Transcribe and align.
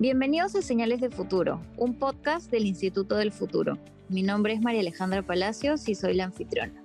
Bienvenidos 0.00 0.56
a 0.56 0.62
Señales 0.62 1.00
de 1.00 1.08
Futuro, 1.08 1.62
un 1.76 1.94
podcast 1.94 2.50
del 2.50 2.66
Instituto 2.66 3.14
del 3.14 3.30
Futuro. 3.30 3.78
Mi 4.08 4.24
nombre 4.24 4.52
es 4.52 4.60
María 4.60 4.80
Alejandra 4.80 5.22
Palacios 5.22 5.88
y 5.88 5.94
soy 5.94 6.14
la 6.14 6.24
anfitriona. 6.24 6.82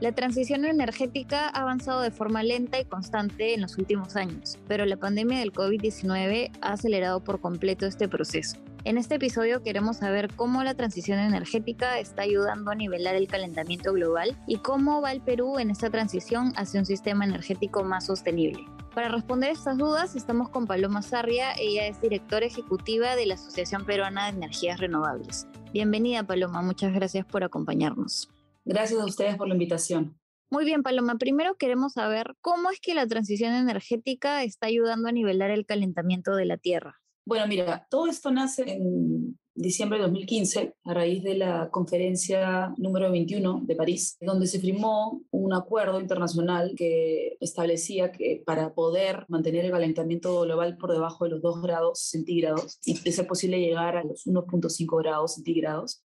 La 0.00 0.12
transición 0.12 0.64
energética 0.64 1.48
ha 1.48 1.62
avanzado 1.62 2.02
de 2.02 2.12
forma 2.12 2.44
lenta 2.44 2.78
y 2.78 2.84
constante 2.84 3.54
en 3.54 3.62
los 3.62 3.78
últimos 3.78 4.14
años, 4.14 4.60
pero 4.68 4.86
la 4.86 4.96
pandemia 4.96 5.40
del 5.40 5.52
COVID-19 5.52 6.52
ha 6.60 6.72
acelerado 6.72 7.24
por 7.24 7.40
completo 7.40 7.84
este 7.84 8.08
proceso. 8.08 8.58
En 8.84 8.96
este 8.96 9.16
episodio 9.16 9.64
queremos 9.64 9.96
saber 9.96 10.32
cómo 10.34 10.62
la 10.62 10.74
transición 10.74 11.18
energética 11.18 11.98
está 11.98 12.22
ayudando 12.22 12.70
a 12.70 12.76
nivelar 12.76 13.16
el 13.16 13.26
calentamiento 13.26 13.92
global 13.92 14.36
y 14.46 14.58
cómo 14.58 15.00
va 15.00 15.10
el 15.10 15.20
Perú 15.20 15.58
en 15.58 15.70
esta 15.70 15.90
transición 15.90 16.52
hacia 16.54 16.78
un 16.78 16.86
sistema 16.86 17.24
energético 17.24 17.82
más 17.82 18.06
sostenible. 18.06 18.64
Para 18.94 19.08
responder 19.08 19.50
estas 19.50 19.78
dudas 19.78 20.14
estamos 20.16 20.50
con 20.50 20.66
Paloma 20.66 21.00
Sarria, 21.00 21.54
ella 21.58 21.86
es 21.86 21.98
directora 22.02 22.44
ejecutiva 22.44 23.16
de 23.16 23.24
la 23.24 23.34
Asociación 23.34 23.86
Peruana 23.86 24.24
de 24.24 24.36
Energías 24.36 24.78
Renovables. 24.80 25.46
Bienvenida 25.72 26.26
Paloma, 26.26 26.60
muchas 26.60 26.92
gracias 26.92 27.24
por 27.24 27.42
acompañarnos. 27.42 28.28
Gracias 28.66 29.00
a 29.00 29.06
ustedes 29.06 29.36
por 29.36 29.48
la 29.48 29.54
invitación. 29.54 30.18
Muy 30.50 30.66
bien, 30.66 30.82
Paloma. 30.82 31.14
Primero 31.16 31.54
queremos 31.54 31.94
saber 31.94 32.36
cómo 32.42 32.70
es 32.70 32.80
que 32.80 32.94
la 32.94 33.06
transición 33.06 33.54
energética 33.54 34.42
está 34.44 34.66
ayudando 34.66 35.08
a 35.08 35.12
nivelar 35.12 35.50
el 35.50 35.64
calentamiento 35.64 36.36
de 36.36 36.44
la 36.44 36.58
Tierra. 36.58 37.00
Bueno, 37.24 37.46
mira, 37.46 37.86
todo 37.88 38.08
esto 38.08 38.30
nace 38.30 38.70
en 38.70 39.38
diciembre 39.54 39.98
de 39.98 40.04
2015 40.04 40.74
a 40.84 40.94
raíz 40.94 41.22
de 41.22 41.36
la 41.36 41.70
conferencia 41.70 42.74
número 42.78 43.10
21 43.10 43.62
de 43.64 43.76
París, 43.76 44.16
donde 44.20 44.46
se 44.46 44.60
firmó 44.60 45.22
un 45.30 45.52
acuerdo 45.52 46.00
internacional 46.00 46.72
que 46.76 47.36
establecía 47.40 48.12
que 48.12 48.42
para 48.44 48.74
poder 48.74 49.26
mantener 49.28 49.64
el 49.64 49.70
calentamiento 49.70 50.40
global 50.40 50.76
por 50.76 50.92
debajo 50.92 51.24
de 51.24 51.30
los 51.32 51.42
2 51.42 51.62
grados 51.62 52.00
centígrados 52.00 52.78
y 52.84 52.98
de 52.98 53.12
ser 53.12 53.26
posible 53.26 53.60
llegar 53.60 53.96
a 53.96 54.04
los 54.04 54.26
1.5 54.26 55.02
grados 55.02 55.34
centígrados 55.34 56.02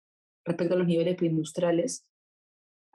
respecto 0.44 0.74
a 0.74 0.78
los 0.78 0.86
niveles 0.86 1.16
preindustriales, 1.16 2.06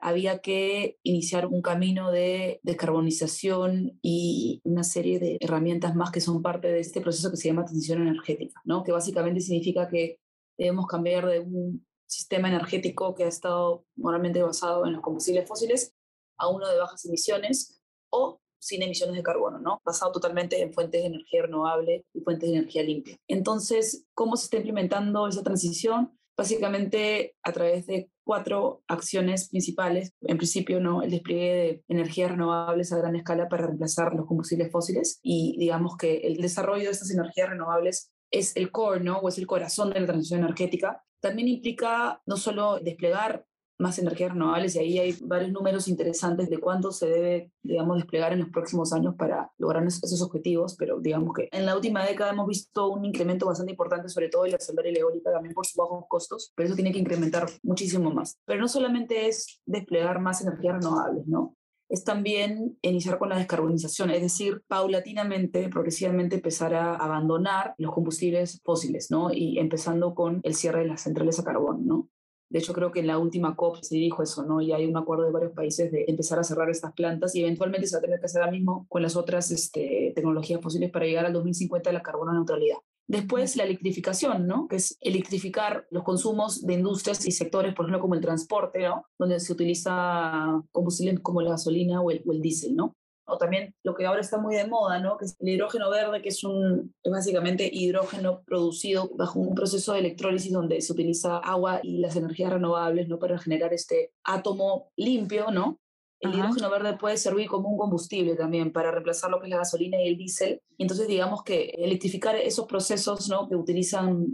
había 0.00 0.38
que 0.38 0.96
iniciar 1.02 1.46
un 1.46 1.60
camino 1.60 2.10
de 2.10 2.58
descarbonización 2.62 3.98
y 4.00 4.60
una 4.64 4.82
serie 4.82 5.18
de 5.18 5.36
herramientas 5.40 5.94
más 5.94 6.10
que 6.10 6.22
son 6.22 6.42
parte 6.42 6.68
de 6.68 6.80
este 6.80 7.00
proceso 7.00 7.30
que 7.30 7.36
se 7.36 7.48
llama 7.48 7.66
transición 7.66 8.00
energética, 8.02 8.60
¿no? 8.64 8.82
que 8.82 8.92
básicamente 8.92 9.40
significa 9.40 9.88
que 9.88 10.18
debemos 10.60 10.86
cambiar 10.86 11.26
de 11.26 11.40
un 11.40 11.86
sistema 12.06 12.48
energético 12.48 13.14
que 13.14 13.24
ha 13.24 13.28
estado 13.28 13.86
normalmente 13.96 14.42
basado 14.42 14.86
en 14.86 14.92
los 14.92 15.02
combustibles 15.02 15.48
fósiles 15.48 15.94
a 16.38 16.48
uno 16.48 16.68
de 16.68 16.78
bajas 16.78 17.04
emisiones 17.06 17.80
o 18.10 18.40
sin 18.60 18.82
emisiones 18.82 19.16
de 19.16 19.22
carbono, 19.22 19.58
¿no? 19.58 19.80
Basado 19.84 20.12
totalmente 20.12 20.60
en 20.60 20.72
fuentes 20.74 21.00
de 21.00 21.06
energía 21.06 21.42
renovable 21.42 22.04
y 22.12 22.20
fuentes 22.20 22.50
de 22.50 22.56
energía 22.56 22.82
limpia. 22.82 23.16
Entonces, 23.26 24.06
¿cómo 24.12 24.36
se 24.36 24.44
está 24.44 24.58
implementando 24.58 25.26
esa 25.28 25.42
transición? 25.42 26.12
Básicamente 26.36 27.36
a 27.42 27.52
través 27.52 27.86
de 27.86 28.10
cuatro 28.22 28.82
acciones 28.86 29.48
principales. 29.48 30.12
En 30.20 30.36
principio, 30.36 30.78
¿no? 30.78 31.02
el 31.02 31.10
despliegue 31.10 31.54
de 31.54 31.84
energías 31.88 32.30
renovables 32.30 32.92
a 32.92 32.98
gran 32.98 33.16
escala 33.16 33.48
para 33.48 33.66
reemplazar 33.66 34.14
los 34.14 34.26
combustibles 34.26 34.70
fósiles 34.70 35.20
y 35.22 35.56
digamos 35.58 35.96
que 35.96 36.18
el 36.18 36.36
desarrollo 36.36 36.84
de 36.84 36.90
estas 36.90 37.10
energías 37.10 37.48
renovables 37.48 38.12
es 38.30 38.56
el 38.56 38.70
core, 38.70 39.00
¿no? 39.00 39.18
O 39.18 39.28
es 39.28 39.38
el 39.38 39.46
corazón 39.46 39.90
de 39.90 40.00
la 40.00 40.06
transición 40.06 40.40
energética. 40.40 41.02
También 41.20 41.48
implica 41.48 42.22
no 42.26 42.36
solo 42.36 42.78
desplegar 42.80 43.46
más 43.80 43.98
energías 43.98 44.32
renovables 44.32 44.76
y 44.76 44.78
ahí 44.78 44.98
hay 44.98 45.16
varios 45.22 45.50
números 45.52 45.88
interesantes 45.88 46.50
de 46.50 46.58
cuánto 46.58 46.92
se 46.92 47.06
debe, 47.06 47.52
digamos, 47.62 47.96
desplegar 47.96 48.32
en 48.32 48.40
los 48.40 48.50
próximos 48.50 48.92
años 48.92 49.14
para 49.16 49.50
lograr 49.58 49.84
esos 49.84 50.22
objetivos, 50.22 50.76
pero 50.78 51.00
digamos 51.00 51.34
que 51.34 51.48
en 51.50 51.66
la 51.66 51.74
última 51.74 52.04
década 52.04 52.32
hemos 52.32 52.46
visto 52.46 52.90
un 52.90 53.04
incremento 53.04 53.46
bastante 53.46 53.72
importante, 53.72 54.08
sobre 54.08 54.28
todo 54.28 54.44
en 54.44 54.52
la 54.52 54.60
solar 54.60 54.86
y 54.86 54.98
eólica, 54.98 55.32
también 55.32 55.54
por 55.54 55.66
sus 55.66 55.76
bajos 55.76 56.04
costos, 56.08 56.52
pero 56.54 56.66
eso 56.66 56.76
tiene 56.76 56.92
que 56.92 56.98
incrementar 56.98 57.48
muchísimo 57.62 58.10
más. 58.10 58.38
Pero 58.44 58.60
no 58.60 58.68
solamente 58.68 59.26
es 59.26 59.60
desplegar 59.64 60.20
más 60.20 60.42
energías 60.42 60.74
renovables, 60.74 61.26
¿no? 61.26 61.56
Es 61.90 62.04
también 62.04 62.78
iniciar 62.82 63.18
con 63.18 63.28
la 63.28 63.36
descarbonización, 63.36 64.10
es 64.10 64.22
decir, 64.22 64.62
paulatinamente, 64.68 65.68
progresivamente 65.68 66.36
empezar 66.36 66.72
a 66.72 66.94
abandonar 66.94 67.74
los 67.78 67.92
combustibles 67.92 68.60
fósiles, 68.64 69.10
¿no? 69.10 69.32
Y 69.32 69.58
empezando 69.58 70.14
con 70.14 70.40
el 70.44 70.54
cierre 70.54 70.80
de 70.80 70.86
las 70.86 71.02
centrales 71.02 71.40
a 71.40 71.44
carbón, 71.44 71.86
¿no? 71.86 72.08
De 72.48 72.60
hecho, 72.60 72.72
creo 72.72 72.92
que 72.92 73.00
en 73.00 73.08
la 73.08 73.18
última 73.18 73.56
COP 73.56 73.82
se 73.82 73.96
dijo 73.96 74.22
eso, 74.22 74.44
¿no? 74.44 74.60
Y 74.60 74.72
hay 74.72 74.86
un 74.86 74.96
acuerdo 74.96 75.24
de 75.24 75.32
varios 75.32 75.52
países 75.52 75.90
de 75.90 76.04
empezar 76.06 76.38
a 76.38 76.44
cerrar 76.44 76.70
estas 76.70 76.92
plantas 76.92 77.34
y 77.34 77.42
eventualmente 77.42 77.88
se 77.88 77.96
va 77.96 77.98
a 77.98 78.02
tener 78.02 78.20
que 78.20 78.26
hacer 78.26 78.44
lo 78.44 78.52
mismo 78.52 78.86
con 78.88 79.02
las 79.02 79.16
otras 79.16 79.50
este, 79.50 80.12
tecnologías 80.14 80.60
fósiles 80.60 80.90
para 80.90 81.06
llegar 81.06 81.26
al 81.26 81.32
2050 81.32 81.90
a 81.90 81.92
la 81.92 82.02
carbono 82.02 82.32
neutralidad. 82.32 82.78
Después, 83.10 83.56
la 83.56 83.64
electrificación, 83.64 84.46
¿no? 84.46 84.68
Que 84.68 84.76
es 84.76 84.96
electrificar 85.00 85.84
los 85.90 86.04
consumos 86.04 86.64
de 86.64 86.74
industrias 86.74 87.26
y 87.26 87.32
sectores, 87.32 87.74
por 87.74 87.86
ejemplo, 87.86 88.00
como 88.00 88.14
el 88.14 88.20
transporte, 88.20 88.86
¿no? 88.86 89.04
Donde 89.18 89.40
se 89.40 89.52
utiliza 89.52 90.62
combustible 90.70 91.18
como 91.18 91.42
la 91.42 91.50
gasolina 91.50 92.00
o 92.00 92.12
el, 92.12 92.22
o 92.24 92.32
el 92.32 92.40
diésel, 92.40 92.76
¿no? 92.76 92.94
o 93.26 93.38
también 93.38 93.74
lo 93.84 93.94
que 93.94 94.06
ahora 94.06 94.20
está 94.20 94.38
muy 94.38 94.56
de 94.56 94.66
moda, 94.66 94.98
¿no? 94.98 95.16
que 95.16 95.24
es 95.24 95.36
el 95.38 95.48
hidrógeno 95.48 95.88
verde, 95.88 96.20
que 96.20 96.30
es, 96.30 96.42
un, 96.42 96.94
básicamente 97.04 97.68
hidrógeno 97.72 98.42
producido 98.42 99.10
bajo 99.14 99.38
un 99.38 99.54
proceso 99.54 99.92
de 99.92 100.00
electrólisis 100.00 100.52
donde 100.52 100.80
se 100.80 100.92
utiliza 100.92 101.38
agua 101.38 101.80
y 101.82 101.98
las 101.98 102.16
energías 102.16 102.52
renovables 102.52 103.08
¿no? 103.08 103.18
para 103.18 103.38
generar 103.38 103.72
este 103.72 104.12
átomo 104.24 104.90
limpio, 104.96 105.50
¿no? 105.52 105.78
El 106.20 106.34
hidrógeno 106.34 106.70
verde 106.70 106.98
puede 106.98 107.16
servir 107.16 107.48
como 107.48 107.70
un 107.70 107.78
combustible 107.78 108.36
también 108.36 108.72
para 108.72 108.90
reemplazar 108.90 109.30
lo 109.30 109.40
que 109.40 109.46
es 109.46 109.50
la 109.50 109.56
gasolina 109.56 110.00
y 110.02 110.08
el 110.08 110.18
diésel. 110.18 110.60
Entonces, 110.76 111.08
digamos 111.08 111.42
que 111.42 111.70
electrificar 111.78 112.36
esos 112.36 112.66
procesos 112.66 113.28
¿no? 113.30 113.48
que 113.48 113.56
utilizan 113.56 114.26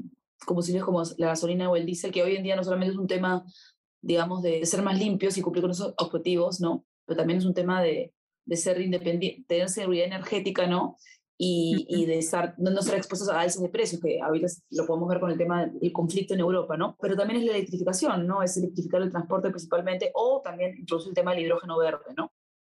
combustibles 0.44 0.84
como 0.84 1.02
la 1.16 1.28
gasolina 1.28 1.70
o 1.70 1.76
el 1.76 1.86
diésel, 1.86 2.10
que 2.10 2.24
hoy 2.24 2.36
en 2.36 2.42
día 2.42 2.56
no 2.56 2.64
solamente 2.64 2.92
es 2.92 2.98
un 2.98 3.06
tema, 3.06 3.44
digamos, 4.02 4.42
de 4.42 4.66
ser 4.66 4.82
más 4.82 4.98
limpios 4.98 5.38
y 5.38 5.42
cumplir 5.42 5.62
con 5.62 5.70
esos 5.70 5.94
objetivos, 5.98 6.60
¿no? 6.60 6.84
pero 7.06 7.18
también 7.18 7.38
es 7.38 7.44
un 7.44 7.54
tema 7.54 7.80
de, 7.80 8.12
de 8.44 8.56
ser 8.56 8.80
independiente, 8.80 9.44
tener 9.46 9.68
seguridad 9.68 10.06
energética, 10.06 10.66
¿no? 10.66 10.96
Y, 11.38 11.86
y, 11.88 12.06
de 12.06 12.18
estar, 12.18 12.54
no, 12.56 12.70
no 12.70 12.80
estar 12.80 12.96
expuestos 12.96 13.28
a 13.28 13.40
alzas 13.40 13.62
de 13.62 13.68
precios, 13.68 14.00
que 14.00 14.20
ahorita 14.22 14.46
lo 14.70 14.86
podemos 14.86 15.08
ver 15.08 15.20
con 15.20 15.30
el 15.30 15.36
tema 15.36 15.66
del 15.66 15.92
conflicto 15.92 16.32
en 16.32 16.40
Europa, 16.40 16.78
¿no? 16.78 16.96
Pero 16.98 17.14
también 17.14 17.40
es 17.40 17.46
la 17.46 17.56
electrificación, 17.56 18.26
¿no? 18.26 18.42
Es 18.42 18.56
electrificar 18.56 19.02
el 19.02 19.10
transporte 19.10 19.50
principalmente, 19.50 20.10
o 20.14 20.40
también 20.42 20.74
introducir 20.78 21.10
el 21.10 21.14
tema 21.14 21.34
del 21.34 21.44
hidrógeno 21.44 21.76
verde, 21.76 22.14
¿no? 22.16 22.32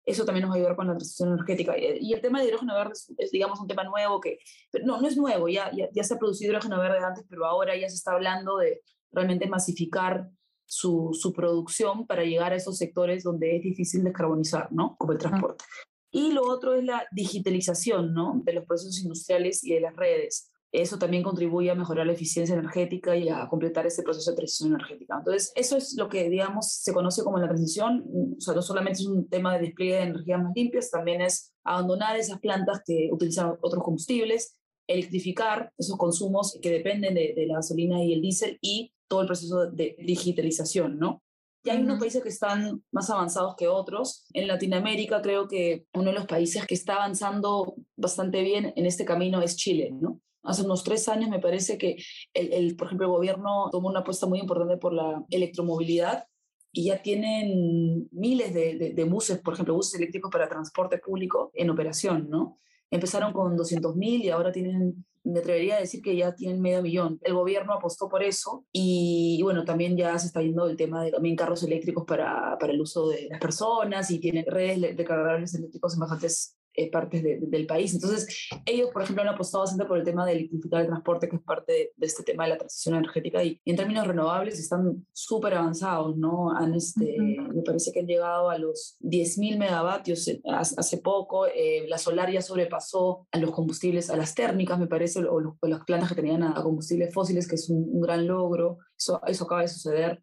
Eso 0.05 0.25
también 0.25 0.43
nos 0.43 0.51
va 0.51 0.55
a 0.55 0.59
ayudar 0.59 0.75
con 0.75 0.87
la 0.87 0.95
transición 0.95 1.29
energética. 1.29 1.75
Y 1.79 2.13
el 2.13 2.21
tema 2.21 2.41
del 2.41 2.49
hidrógeno 2.49 2.75
verde 2.75 2.95
es, 3.19 3.31
digamos, 3.31 3.61
un 3.61 3.69
tema 3.69 3.85
nuevo 3.85 4.21
que, 4.21 4.39
pero 4.73 4.87
no, 4.87 5.01
no 5.01 5.07
es 5.07 5.17
nuevo, 5.17 5.49
ya, 5.49 5.71
ya, 5.71 5.89
ya 5.93 6.03
se 6.03 6.15
ha 6.15 6.19
producido 6.19 6.51
hidrógeno 6.51 6.81
verde 6.81 7.05
antes, 7.05 7.25
pero 7.29 7.45
ahora 7.45 7.77
ya 7.77 7.89
se 7.89 7.95
está 7.95 8.13
hablando 8.13 8.57
de 8.57 8.81
realmente 9.13 9.47
masificar 9.47 10.31
su, 10.65 11.11
su, 11.13 11.33
producción 11.33 12.07
para 12.07 12.25
llegar 12.25 12.53
a 12.53 12.57
esos 12.57 12.77
sectores 12.77 13.23
donde 13.23 13.57
es 13.57 13.63
difícil 13.63 14.03
descarbonizar, 14.05 14.73
¿no? 14.73 14.97
Como 14.99 15.13
el 15.13 15.19
transporte. 15.19 15.65
Y 16.11 16.33
lo 16.33 16.43
otro 16.45 16.75
es 16.75 16.85
la 16.85 17.07
digitalización, 17.13 18.15
¿no? 18.15 18.41
De 18.45 18.53
los 18.53 18.65
procesos 18.65 19.01
industriales 19.01 19.63
y 19.65 19.75
de 19.75 19.81
las 19.81 19.95
redes. 19.95 20.51
Eso 20.71 20.99
también 20.99 21.23
contribuye 21.23 21.71
a 21.71 21.75
mejorar 21.75 22.07
la 22.07 22.13
eficiencia 22.13 22.55
energética 22.55 23.17
y 23.17 23.29
a 23.29 23.49
completar 23.49 23.87
ese 23.87 24.03
proceso 24.03 24.31
de 24.31 24.37
transición 24.37 24.75
energética. 24.75 25.17
Entonces, 25.19 25.51
eso 25.55 25.79
es 25.79 25.95
lo 25.97 26.11
que, 26.11 26.29
digamos, 26.29 26.71
se 26.71 26.93
conoce 26.93 27.25
como 27.25 27.39
la 27.39 27.49
transición. 27.49 28.05
O 28.37 28.41
sea, 28.41 28.55
no 28.55 28.61
solamente 28.61 29.01
es 29.01 29.07
un 29.07 29.29
tema 29.29 29.55
de 29.55 29.67
despliegue 29.67 29.97
de 29.97 30.03
energías 30.03 30.43
más 30.43 30.53
limpias, 30.55 30.91
también 30.91 31.23
es 31.23 31.55
abandonar 31.65 32.17
esas 32.17 32.39
plantas 32.39 32.83
que 32.85 33.09
utilizan 33.11 33.55
otros 33.63 33.83
combustibles, 33.83 34.59
electrificar 34.87 35.73
esos 35.79 35.97
consumos 35.97 36.59
que 36.61 36.71
dependen 36.71 37.15
de, 37.15 37.33
de 37.35 37.47
la 37.47 37.57
gasolina 37.57 38.03
y 38.05 38.13
el 38.13 38.21
diésel 38.21 38.59
y 38.61 38.93
todo 39.07 39.23
el 39.23 39.27
proceso 39.27 39.71
de 39.71 39.97
digitalización, 39.99 40.99
¿no? 40.99 41.23
Y 41.69 41.71
hay 41.71 41.83
unos 41.83 41.99
países 41.99 42.23
que 42.23 42.31
están 42.31 42.83
más 42.91 43.11
avanzados 43.11 43.55
que 43.55 43.69
otros. 43.69 44.25
En 44.33 44.49
Latinoamérica 44.49 45.21
creo 45.21 45.47
que 45.47 45.85
uno 45.93 46.07
de 46.07 46.15
los 46.15 46.25
países 46.25 46.65
que 46.65 46.73
está 46.73 46.95
avanzando 46.95 47.75
bastante 47.95 48.41
bien 48.41 48.73
en 48.75 48.87
este 48.87 49.05
camino 49.05 49.43
es 49.43 49.55
Chile, 49.55 49.91
¿no? 49.93 50.19
Hace 50.43 50.63
unos 50.63 50.83
tres 50.83 51.11
años 51.11 51.29
me 51.29 51.41
parece 51.41 51.77
que, 51.77 51.97
el, 52.33 52.55
el, 52.55 52.75
por 52.75 52.87
ejemplo, 52.87 53.09
el 53.09 53.13
gobierno 53.13 53.69
tomó 53.71 53.91
una 53.91 54.01
apuesta 54.01 54.27
muy 54.27 54.39
importante 54.39 54.79
por 54.79 54.95
la 54.95 55.23
electromovilidad 55.29 56.25
y 56.73 56.87
ya 56.87 57.03
tienen 57.03 58.09
miles 58.13 58.55
de, 58.55 58.79
de, 58.79 58.95
de 58.95 59.05
buses, 59.05 59.39
por 59.41 59.53
ejemplo, 59.53 59.75
buses 59.75 59.97
eléctricos 59.97 60.31
para 60.31 60.49
transporte 60.49 60.97
público 60.97 61.51
en 61.53 61.69
operación, 61.69 62.31
¿no? 62.31 62.61
Empezaron 62.91 63.33
con 63.33 63.57
200.000 63.57 64.25
y 64.25 64.31
ahora 64.31 64.53
tienen 64.53 65.05
me 65.29 65.41
atrevería 65.41 65.77
a 65.77 65.81
decir 65.81 66.03
que 66.03 66.17
ya 66.17 66.35
tienen 66.35 66.61
medio 66.61 66.83
millón. 66.83 67.21
El 67.23 67.35
gobierno 67.35 67.75
apostó 67.75 68.09
por 68.09 68.23
eso 68.23 68.65
y, 68.73 69.41
bueno, 69.43 69.65
también 69.65 69.97
ya 69.97 70.19
se 70.19 70.29
está 70.29 70.41
viendo 70.41 70.67
el 70.67 70.77
tema 70.77 71.03
de 71.05 71.11
también 71.11 71.37
carros 71.37 71.63
eléctricos 71.63 72.05
para, 72.07 72.57
para 72.59 72.73
el 72.73 72.81
uso 72.81 73.09
de 73.09 73.29
las 73.31 73.41
personas 73.41 74.11
y 74.11 74.21
tienen 74.21 74.47
redes 74.47 74.97
de 74.97 75.05
cargadores 75.05 75.55
eléctricos 75.55 75.95
en 75.95 76.01
bastantes 76.01 76.58
eh, 76.79 76.91
partes 76.91 77.23
del 77.23 77.67
país. 77.67 77.93
Entonces, 77.93 78.49
ellos, 78.65 78.91
por 78.93 79.03
ejemplo, 79.03 79.23
han 79.23 79.29
apostado 79.29 79.65
bastante 79.65 79.85
por 79.85 79.99
el 79.99 80.05
tema 80.05 80.25
de 80.25 80.33
electrificar 80.33 80.83
el 80.83 80.87
transporte, 80.87 81.29
que 81.29 81.37
es 81.37 81.43
parte 81.43 81.93
de, 81.97 82.07
este 82.07 82.23
tema 82.23 82.45
de 82.45 82.51
la 82.51 82.59
transición 82.59 82.95
energética, 82.95 83.43
y, 83.43 83.61
en 83.65 83.75
términos 83.75 84.07
renovables 84.07 84.61
están 84.61 85.05
súper 85.13 85.55
avanzados, 85.55 86.17
¿no? 86.17 86.53
Han, 86.53 86.75
este, 86.75 87.17
Me 87.19 87.63
parece 87.63 87.91
que 87.91 88.01
han 88.01 88.07
llegado 88.07 88.49
a 88.49 88.59
los 88.59 88.97
10.000 89.01 89.59
megavatios 89.59 90.31
hace 90.45 90.99
poco, 90.99 91.47
eh, 91.47 91.87
la 91.89 91.99
solar 91.99 92.31
ya 92.31 92.43
sobrepasó 92.43 93.27
a 93.33 93.39
los 93.39 93.51
combustibles, 93.51 94.11
a 94.11 94.17
las 94.17 94.35
térmicas, 94.35 94.79
me 94.79 94.87
parece, 94.87 95.25
o, 95.25 95.57
las 95.63 95.85
plantas 95.85 96.11
que 96.11 96.15
tenían 96.15 96.45
a, 96.45 96.63
combustibles 96.63 97.13
fósiles, 97.13 97.49
que 97.49 97.57
es 97.57 97.69
un, 97.69 97.89
un 97.91 98.01
gran 98.01 98.25
logro, 98.25 98.79
eso, 98.97 99.21
eso 99.27 99.45
acaba 99.45 99.63
de 99.63 99.69
suceder. 99.69 100.23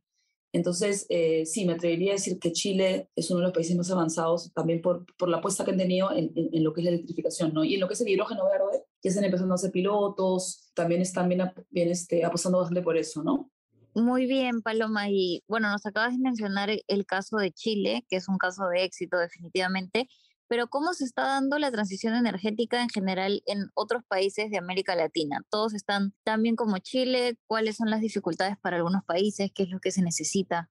Entonces, 0.55 1.05
eh, 1.09 1.45
sí, 1.45 1.65
me 1.65 1.73
atrevería 1.73 2.11
a 2.11 2.15
decir 2.15 2.39
que 2.39 2.53
Chile 2.53 3.09
es 3.13 3.29
uno 3.29 3.41
de 3.41 3.47
los 3.47 3.51
países 3.51 3.75
más 3.75 3.91
avanzados 3.91 4.53
también 4.53 4.81
por, 4.81 5.05
por 5.17 5.27
la 5.27 5.39
apuesta 5.39 5.65
que 5.65 5.71
han 5.71 5.77
tenido 5.77 6.13
en, 6.13 6.31
en, 6.33 6.63
lo 6.63 6.71
que 6.71 6.79
es 6.79 6.85
la 6.85 6.91
electrificación, 6.91 7.53
¿no? 7.53 7.65
Y 7.65 7.73
en 7.73 7.81
lo 7.81 7.89
que 7.89 7.93
es 7.95 7.99
el 7.99 8.07
hidrógeno 8.07 8.45
verde, 8.45 8.85
ya 9.03 9.09
están 9.09 9.25
empezando 9.25 9.53
a 9.53 9.55
hacer 9.55 9.71
pilotos, 9.71 10.71
también 10.73 11.01
están 11.01 11.27
bien, 11.27 11.51
bien 11.71 11.89
este, 11.89 12.23
apostando 12.23 12.59
bastante 12.59 12.81
por 12.81 12.95
eso, 12.95 13.21
¿no? 13.21 13.51
Muy 13.95 14.27
bien, 14.27 14.61
Paloma. 14.61 15.09
Y 15.09 15.43
bueno, 15.45 15.69
nos 15.69 15.85
acabas 15.85 16.13
de 16.13 16.19
mencionar 16.19 16.69
el 16.87 17.05
caso 17.05 17.35
de 17.35 17.51
Chile, 17.51 18.05
que 18.09 18.15
es 18.15 18.29
un 18.29 18.37
caso 18.37 18.69
de 18.69 18.85
éxito 18.85 19.17
definitivamente 19.17 20.07
pero 20.47 20.67
¿cómo 20.67 20.93
se 20.93 21.05
está 21.05 21.23
dando 21.23 21.57
la 21.57 21.71
transición 21.71 22.15
energética 22.15 22.81
en 22.81 22.89
general 22.89 23.41
en 23.45 23.69
otros 23.73 24.03
países 24.07 24.51
de 24.51 24.57
América 24.57 24.95
Latina? 24.95 25.43
¿Todos 25.49 25.73
están 25.73 26.13
tan 26.23 26.41
bien 26.41 26.55
como 26.55 26.77
Chile? 26.77 27.37
¿Cuáles 27.47 27.77
son 27.77 27.89
las 27.89 28.01
dificultades 28.01 28.57
para 28.57 28.77
algunos 28.77 29.03
países? 29.03 29.51
¿Qué 29.53 29.63
es 29.63 29.69
lo 29.69 29.79
que 29.79 29.91
se 29.91 30.01
necesita? 30.01 30.69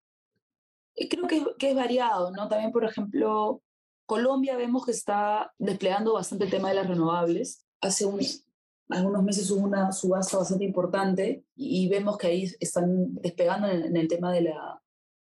Eh, 0.94 1.08
creo 1.08 1.26
que, 1.26 1.68
es 1.68 1.74
variado, 1.74 2.30
¿no? 2.30 2.48
También, 2.48 2.72
por 2.72 2.84
ejemplo, 2.84 3.62
Colombia 4.06 4.56
vemos 4.56 4.84
que 4.84 4.92
está 4.92 5.52
desplegando 5.58 6.14
bastante 6.14 6.44
el 6.44 6.50
tema 6.50 6.68
de 6.68 6.76
las 6.76 6.86
renovables. 6.86 7.66
Hace 7.80 8.06
unos, 8.06 8.46
algunos 8.88 9.22
meses 9.24 9.50
hubo 9.50 9.64
una 9.64 9.90
subasta 9.92 10.38
bastante 10.38 10.64
importante 10.64 11.44
y 11.56 11.88
vemos 11.88 12.16
que 12.16 12.28
ahí 12.28 12.50
están 12.60 13.14
despegando 13.14 13.66
en 13.68 13.96
el 13.96 14.08
tema 14.08 14.32
de 14.32 14.42
la, 14.42 14.83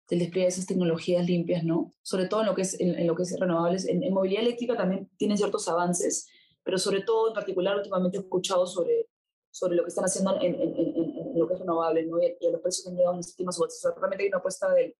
del 0.09 0.19
despliegue 0.19 0.45
de 0.45 0.49
esas 0.49 0.65
tecnologías 0.65 1.25
limpias, 1.25 1.63
¿no? 1.63 1.91
Sobre 2.01 2.27
todo 2.27 2.41
en 2.41 2.47
lo 2.47 2.55
que 2.55 2.63
es, 2.63 2.79
en, 2.79 3.07
lo 3.07 3.15
que 3.15 3.23
es 3.23 3.39
renovables. 3.39 3.87
En, 3.87 4.13
movilidad 4.13 4.43
eléctrica 4.43 4.75
también 4.75 5.09
tienen 5.17 5.37
ciertos 5.37 5.67
avances, 5.67 6.27
pero 6.63 6.77
sobre 6.77 7.01
todo, 7.01 7.29
en 7.29 7.33
particular, 7.33 7.77
últimamente 7.77 8.17
he 8.17 8.21
escuchado 8.21 8.65
sobre, 8.65 9.07
sobre 9.51 9.75
lo 9.75 9.83
que 9.83 9.89
están 9.89 10.05
haciendo 10.05 10.39
en, 10.41 10.55
en 10.55 11.39
lo 11.39 11.47
que 11.47 11.53
es 11.53 11.59
renovable, 11.59 12.05
¿no? 12.05 12.17
Y, 12.21 12.47
a 12.47 12.51
los 12.51 12.61
precios 12.61 12.83
que 12.83 12.89
han 12.89 12.95
llegado 12.95 13.13
en 13.13 13.19
las 13.19 13.29
últimas 13.29 13.55
subastas. 13.55 13.79
O 13.79 13.81
sea, 13.81 13.99
realmente 13.99 14.23
hay 14.23 14.29
una 14.29 14.37
apuesta 14.37 14.71
del, 14.73 14.95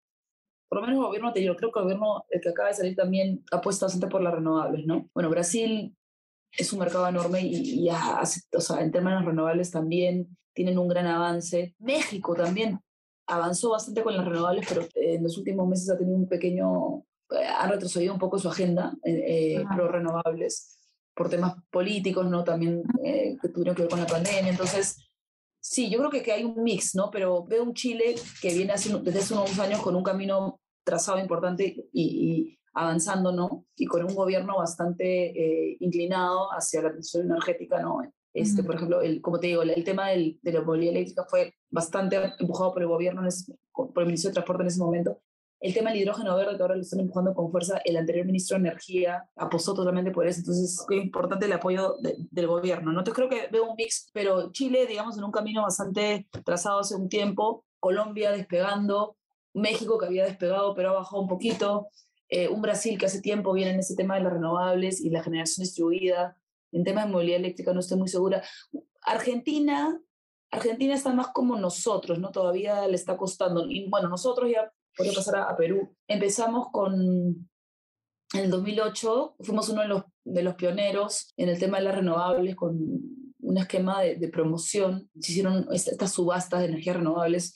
por 0.68 0.78
lo 0.78 0.82
menos 0.86 0.98
el 0.98 1.06
gobierno 1.06 1.28
anterior, 1.28 1.56
creo 1.56 1.70
que 1.70 1.78
el 1.78 1.84
gobierno 1.84 2.24
el 2.30 2.40
que 2.40 2.48
acaba 2.48 2.68
de 2.68 2.74
salir 2.74 2.96
también 2.96 3.44
apuesta 3.52 3.86
bastante 3.86 4.08
por 4.08 4.22
las 4.22 4.34
renovables, 4.34 4.86
¿no? 4.86 5.08
Bueno, 5.14 5.30
Brasil 5.30 5.96
es 6.52 6.72
un 6.72 6.78
mercado 6.78 7.08
enorme 7.08 7.42
y, 7.42 7.86
y 7.86 7.88
o 7.90 8.60
sea, 8.60 8.80
en 8.82 8.90
términos 8.90 9.24
renovables 9.24 9.70
también 9.70 10.36
tienen 10.52 10.78
un 10.78 10.88
gran 10.88 11.06
avance. 11.06 11.74
México 11.78 12.34
también 12.34 12.80
avanzó 13.26 13.70
bastante 13.70 14.02
con 14.02 14.16
las 14.16 14.24
renovables, 14.24 14.66
pero 14.68 14.86
en 14.94 15.22
los 15.22 15.38
últimos 15.38 15.66
meses 15.68 15.90
ha 15.90 15.98
tenido 15.98 16.16
un 16.16 16.28
pequeño, 16.28 17.04
eh, 17.30 17.46
ha 17.46 17.66
retrocedido 17.68 18.12
un 18.12 18.18
poco 18.18 18.38
su 18.38 18.48
agenda 18.48 18.94
eh, 19.04 19.56
eh 19.58 19.64
pro 19.74 19.88
renovables 19.88 20.78
por 21.14 21.28
temas 21.28 21.54
políticos, 21.70 22.26
¿no? 22.28 22.42
También 22.42 22.82
eh, 23.04 23.36
que 23.40 23.48
tuvieron 23.48 23.74
que 23.74 23.82
ver 23.82 23.90
con 23.90 24.00
la 24.00 24.06
pandemia. 24.06 24.50
Entonces, 24.50 25.08
sí, 25.60 25.88
yo 25.88 25.98
creo 25.98 26.10
que, 26.10 26.22
que 26.22 26.32
hay 26.32 26.44
un 26.44 26.62
mix, 26.62 26.94
¿no? 26.94 27.10
Pero 27.10 27.44
veo 27.44 27.62
un 27.62 27.74
Chile 27.74 28.16
que 28.42 28.52
viene 28.52 28.72
hace, 28.72 28.92
desde 29.00 29.20
hace 29.20 29.34
unos 29.34 29.58
años 29.58 29.80
con 29.80 29.94
un 29.94 30.02
camino 30.02 30.60
trazado 30.82 31.18
importante 31.18 31.88
y, 31.92 32.58
avanzando, 32.74 33.30
¿no? 33.30 33.64
Y 33.76 33.86
con 33.86 34.02
un 34.04 34.14
gobierno 34.14 34.58
bastante 34.58 35.76
inclinado 35.78 36.52
hacia 36.52 36.82
la 36.82 36.90
transición 36.90 37.26
energética, 37.26 37.80
¿no? 37.80 38.00
Este, 38.34 38.64
Por 38.64 38.74
ejemplo, 38.74 39.00
el, 39.00 39.20
como 39.20 39.38
te 39.38 39.46
digo, 39.46 39.62
el, 39.62 39.84
tema 39.84 40.08
del, 40.08 40.40
de 40.42 40.52
la 40.52 40.60
movilidad 40.60 40.96
eléctrica 40.96 41.24
fue 41.30 41.54
bastante 41.70 42.18
empujado 42.40 42.72
por 42.72 42.82
el 42.82 42.88
gobierno, 42.88 43.22
por 43.72 43.92
el 43.96 44.06
Ministerio 44.06 44.30
de 44.30 44.34
Transporte 44.34 44.62
en 44.64 44.66
ese 44.66 44.80
momento. 44.80 45.20
El 45.60 45.72
tema 45.72 45.90
del 45.90 46.00
hidrógeno 46.00 46.36
verde, 46.36 46.56
que 46.56 46.62
ahora 46.62 46.74
lo 46.74 46.82
están 46.82 47.00
empujando 47.00 47.32
con 47.32 47.50
fuerza, 47.50 47.80
el 47.84 47.96
anterior 47.96 48.26
ministro 48.26 48.58
de 48.58 48.68
Energía 48.68 49.24
apostó 49.36 49.72
totalmente 49.72 50.10
por 50.10 50.26
eso. 50.26 50.40
Entonces, 50.40 50.84
es 50.90 50.96
importante 50.96 51.46
el 51.46 51.52
apoyo 51.52 51.94
del 52.02 52.46
gobierno. 52.48 52.92
¿no? 52.92 52.98
Entonces, 52.98 53.14
creo 53.14 53.28
que 53.28 53.48
veo 53.50 53.70
un 53.70 53.76
mix, 53.76 54.10
pero 54.12 54.50
Chile, 54.50 54.84
digamos, 54.86 55.16
en 55.16 55.24
un 55.24 55.30
camino 55.30 55.62
bastante 55.62 56.28
trazado 56.44 56.80
hace 56.80 56.96
un 56.96 57.08
tiempo, 57.08 57.64
Colombia 57.78 58.32
despegando, 58.32 59.16
México 59.54 59.96
que 59.96 60.06
había 60.06 60.24
despegado 60.24 60.74
pero 60.74 60.90
ha 60.90 60.94
bajado 60.94 61.22
un 61.22 61.28
poquito, 61.28 61.86
eh, 62.28 62.48
un 62.48 62.60
Brasil 62.60 62.98
que 62.98 63.06
hace 63.06 63.20
tiempo 63.20 63.52
viene 63.52 63.70
en 63.70 63.78
ese 63.78 63.94
tema 63.94 64.16
de 64.16 64.22
las 64.22 64.32
renovables 64.32 65.00
y 65.00 65.10
la 65.10 65.22
generación 65.22 65.62
distribuida, 65.62 66.36
en 66.74 66.84
tema 66.84 67.04
de 67.04 67.12
movilidad 67.12 67.38
eléctrica 67.38 67.72
no 67.72 67.80
estoy 67.80 67.98
muy 67.98 68.08
segura. 68.08 68.42
Argentina, 69.02 70.00
Argentina 70.50 70.94
está 70.94 71.12
más 71.14 71.28
como 71.28 71.56
nosotros, 71.56 72.18
¿no? 72.18 72.30
Todavía 72.30 72.86
le 72.88 72.96
está 72.96 73.16
costando. 73.16 73.66
Y 73.68 73.88
bueno, 73.88 74.08
nosotros 74.08 74.50
ya, 74.50 74.70
voy 74.98 75.08
a 75.08 75.12
pasar 75.12 75.36
a, 75.36 75.56
Perú, 75.56 75.94
empezamos 76.08 76.68
con, 76.72 77.00
en 77.00 78.40
el 78.40 78.50
2008, 78.50 79.36
fuimos 79.40 79.68
uno 79.68 79.82
de 79.82 79.88
los, 79.88 80.02
de 80.24 80.42
los 80.42 80.54
pioneros 80.56 81.32
en 81.36 81.48
el 81.48 81.58
tema 81.58 81.78
de 81.78 81.84
las 81.84 81.94
renovables 81.94 82.56
con 82.56 82.76
un 83.38 83.58
esquema 83.58 84.02
de, 84.02 84.28
promoción. 84.28 85.08
Se 85.20 85.30
hicieron 85.30 85.68
estas 85.72 86.12
subastas 86.12 86.60
de 86.60 86.66
energías 86.66 86.96
renovables 86.96 87.54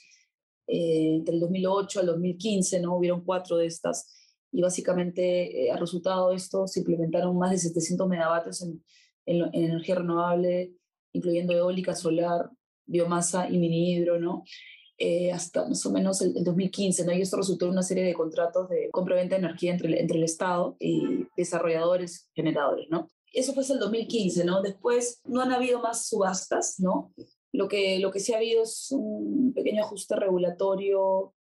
eh, 0.68 1.16
entre 1.16 1.34
el 1.34 1.40
2008 1.40 2.00
al 2.00 2.06
2015, 2.06 2.80
¿no? 2.80 2.96
Hubieron 2.96 3.24
cuatro 3.24 3.56
de 3.56 3.66
estas 3.66 4.14
y 4.52 4.62
básicamente 4.62 5.66
eh, 5.66 5.72
al 5.72 5.80
resultado 5.80 6.30
de 6.30 6.36
esto 6.36 6.66
se 6.66 6.80
implementaron 6.80 7.36
más 7.36 7.50
de 7.50 7.58
700 7.58 8.08
megavatios 8.08 8.62
en, 8.62 8.82
en, 9.28 9.54
energía 9.54 9.96
renovable, 9.96 10.72
incluyendo 11.12 11.52
eólica, 11.52 11.94
solar, 11.94 12.50
biomasa 12.86 13.48
y 13.48 13.58
mini 13.58 13.92
hidro, 13.92 14.19
¿no? 14.19 14.44
Eh, 15.00 15.30
hasta 15.30 15.69
más 15.69 15.84
o 15.86 15.92
menos 15.92 16.20
el, 16.22 16.42
2015, 16.42 17.04
¿no? 17.04 17.12
Y 17.12 17.22
esto 17.22 17.36
resultó 17.36 17.66
en 17.66 17.72
una 17.72 17.82
serie 17.82 18.04
de 18.04 18.14
contratos 18.14 18.69
de 18.69 18.88
compra-venta 18.90 19.36
de 19.36 19.42
energía 19.46 19.72
entre 19.72 19.88
el, 19.88 19.94
entre 19.94 20.19
el 20.19 20.25
Estado 20.25 20.76
y 20.80 21.26
desarrolladores, 21.36 22.30
generadores, 22.34 22.88
¿no? 22.90 23.06
Eso 23.32 23.52
fue 23.52 23.62
hasta 23.62 23.75
el 23.75 23.80
2015, 23.80 24.44
¿no? 24.44 24.62
Después 24.62 25.20
no 25.25 25.40
han 25.40 25.52
habido 25.52 25.80
más 25.80 26.08
subastas, 26.08 26.80
¿no? 26.80 27.12
Lo 27.52 27.69
que, 27.69 27.98
lo 28.00 28.10
que 28.10 28.20
sí 28.20 28.32
ha 28.32 28.38
habido 28.38 28.62
es 28.62 28.88
un 28.90 29.52
pequeño 29.54 29.84
ajuste 29.84 30.16
regulatorio 30.16 31.34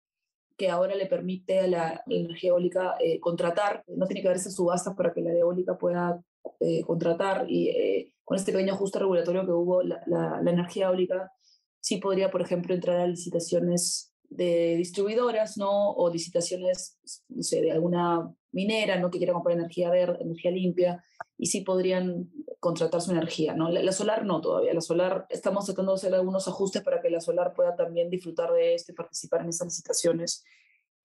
que 0.57 0.69
ahora 0.69 0.95
le 0.95 1.05
permite 1.05 1.59
a 1.59 1.67
la 1.67 2.03
energía 2.07 2.49
eólica 2.49 2.95
eh, 2.99 3.19
contratar, 3.19 3.83
no 3.87 4.07
tiene 4.07 4.21
que 4.21 4.27
haber 4.27 4.37
esas 4.37 4.55
subastas 4.55 4.95
para 4.95 5.13
que 5.13 5.21
la 5.21 5.31
eólica 5.31 5.77
pueda 5.77 6.21
eh, 6.59 6.81
contratar 6.81 7.45
y 7.49 7.69
eh, 7.69 8.13
con 8.23 8.37
este 8.37 8.51
pequeño 8.51 8.73
ajuste 8.73 8.99
regulatorio 8.99 9.45
que 9.45 9.51
hubo, 9.51 9.83
la, 9.83 10.01
la, 10.05 10.39
energía 10.51 10.87
eólica 10.87 11.31
sí 11.79 11.97
podría, 11.97 12.29
por 12.29 12.41
ejemplo, 12.41 12.75
entrar 12.75 12.99
a 12.99 13.07
licitaciones 13.07 14.13
de 14.29 14.75
distribuidoras, 14.75 15.57
¿no? 15.57 15.91
O 15.91 16.11
licitaciones, 16.11 16.97
no 17.29 17.43
sé, 17.43 17.61
de 17.61 17.71
alguna 17.71 18.33
minera, 18.51 18.99
¿no? 18.99 19.09
Que 19.09 19.19
quiera 19.19 19.33
comprar 19.33 19.57
energía 19.57 19.89
verde, 19.89 20.17
energía 20.21 20.51
limpia, 20.51 21.03
y 21.37 21.45
sí 21.45 21.61
podrían 21.61 22.29
contratar 22.59 23.01
su 23.01 23.11
energía, 23.11 23.53
¿no? 23.53 23.69
La, 23.69 23.81
la, 23.81 23.91
solar 23.91 24.25
no 24.25 24.41
todavía. 24.41 24.73
La 24.73 24.81
solar, 24.81 25.27
estamos 25.29 25.65
tratando 25.65 25.93
de 25.93 25.95
hacer 25.95 26.13
algunos 26.13 26.47
ajustes 26.47 26.81
para 26.81 27.01
que 27.01 27.09
la 27.09 27.21
solar 27.21 27.53
pueda 27.53 27.75
también 27.75 28.09
disfrutar 28.09 28.51
de 28.51 28.73
esto 28.75 28.91
y 28.91 28.95
participar 28.95 29.41
en 29.41 29.49
esas 29.49 29.67
licitaciones 29.67 30.43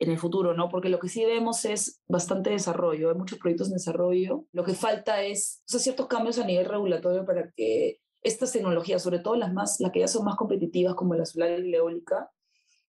en 0.03 0.11
el 0.11 0.19
futuro, 0.19 0.53
¿no? 0.53 0.69
Porque 0.69 0.89
lo 0.89 0.99
que 0.99 1.09
sí 1.09 1.25
vemos 1.25 1.65
es 1.65 2.03
bastante 2.09 2.51
desarrollo, 2.51 3.11
hay 3.11 3.17
muchos 3.17 3.39
proyectos 3.39 3.69
en 3.69 3.75
desarrollo. 3.75 4.47
Lo 4.53 4.65
que 4.65 4.75
falta 4.75 5.23
es 5.23 5.63
o 5.67 5.71
sea, 5.71 5.81
ciertos 5.81 6.09
cambios 6.09 6.39
a 6.39 6.45
nivel 6.45 6.67
regulatorio 6.67 7.25
para 7.25 7.53
que 7.53 8.01
estas 8.21 8.51
tecnologías, 8.51 9.01
sobre 9.01 9.21
todo 9.21 9.37
las, 9.37 9.53
más, 9.53 9.79
las 9.79 9.93
que 9.93 10.01
ya 10.01 10.09
son 10.09 10.25
más 10.25 10.35
competitivas 10.35 10.97
como 10.97 11.15
la 11.15 11.25
solar 11.25 11.61
y 11.61 11.71
la 11.71 11.79
eólica, 11.79 12.33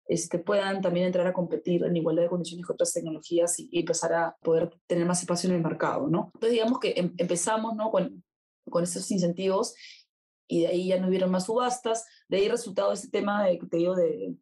este, 0.05 0.37
puedan 0.37 0.81
también 0.81 1.07
entrar 1.07 1.25
a 1.25 1.33
competir 1.33 1.83
en 1.83 1.97
igualdad 1.97 2.23
de 2.23 2.29
condiciones 2.29 2.65
con 2.65 2.75
otras 2.75 2.93
tecnologías 2.93 3.59
y, 3.59 3.69
empezar 3.79 4.13
a 4.13 4.37
poder 4.43 4.71
tener 4.85 5.05
más 5.07 5.21
espacio 5.21 5.49
en 5.49 5.55
el 5.55 5.63
mercado, 5.63 6.07
¿no? 6.07 6.31
Entonces 6.35 6.51
digamos 6.51 6.79
que 6.79 6.93
em, 6.95 7.13
empezamos, 7.17 7.75
¿no? 7.75 7.89
Con, 7.89 8.23
con 8.69 8.83
estos 8.83 9.09
incentivos 9.09 9.73
y 10.47 10.61
de 10.61 10.67
ahí 10.67 10.87
ya 10.89 10.99
no 10.99 11.07
hubieron 11.07 11.31
más 11.31 11.45
subastas, 11.45 12.05
de 12.27 12.37
ahí 12.37 12.49
resultado 12.49 12.91
este 12.91 13.09
tema 13.09 13.45
de, 13.45 13.57
te 13.57 13.77
digo, 13.77 13.95
de, 13.95 14.35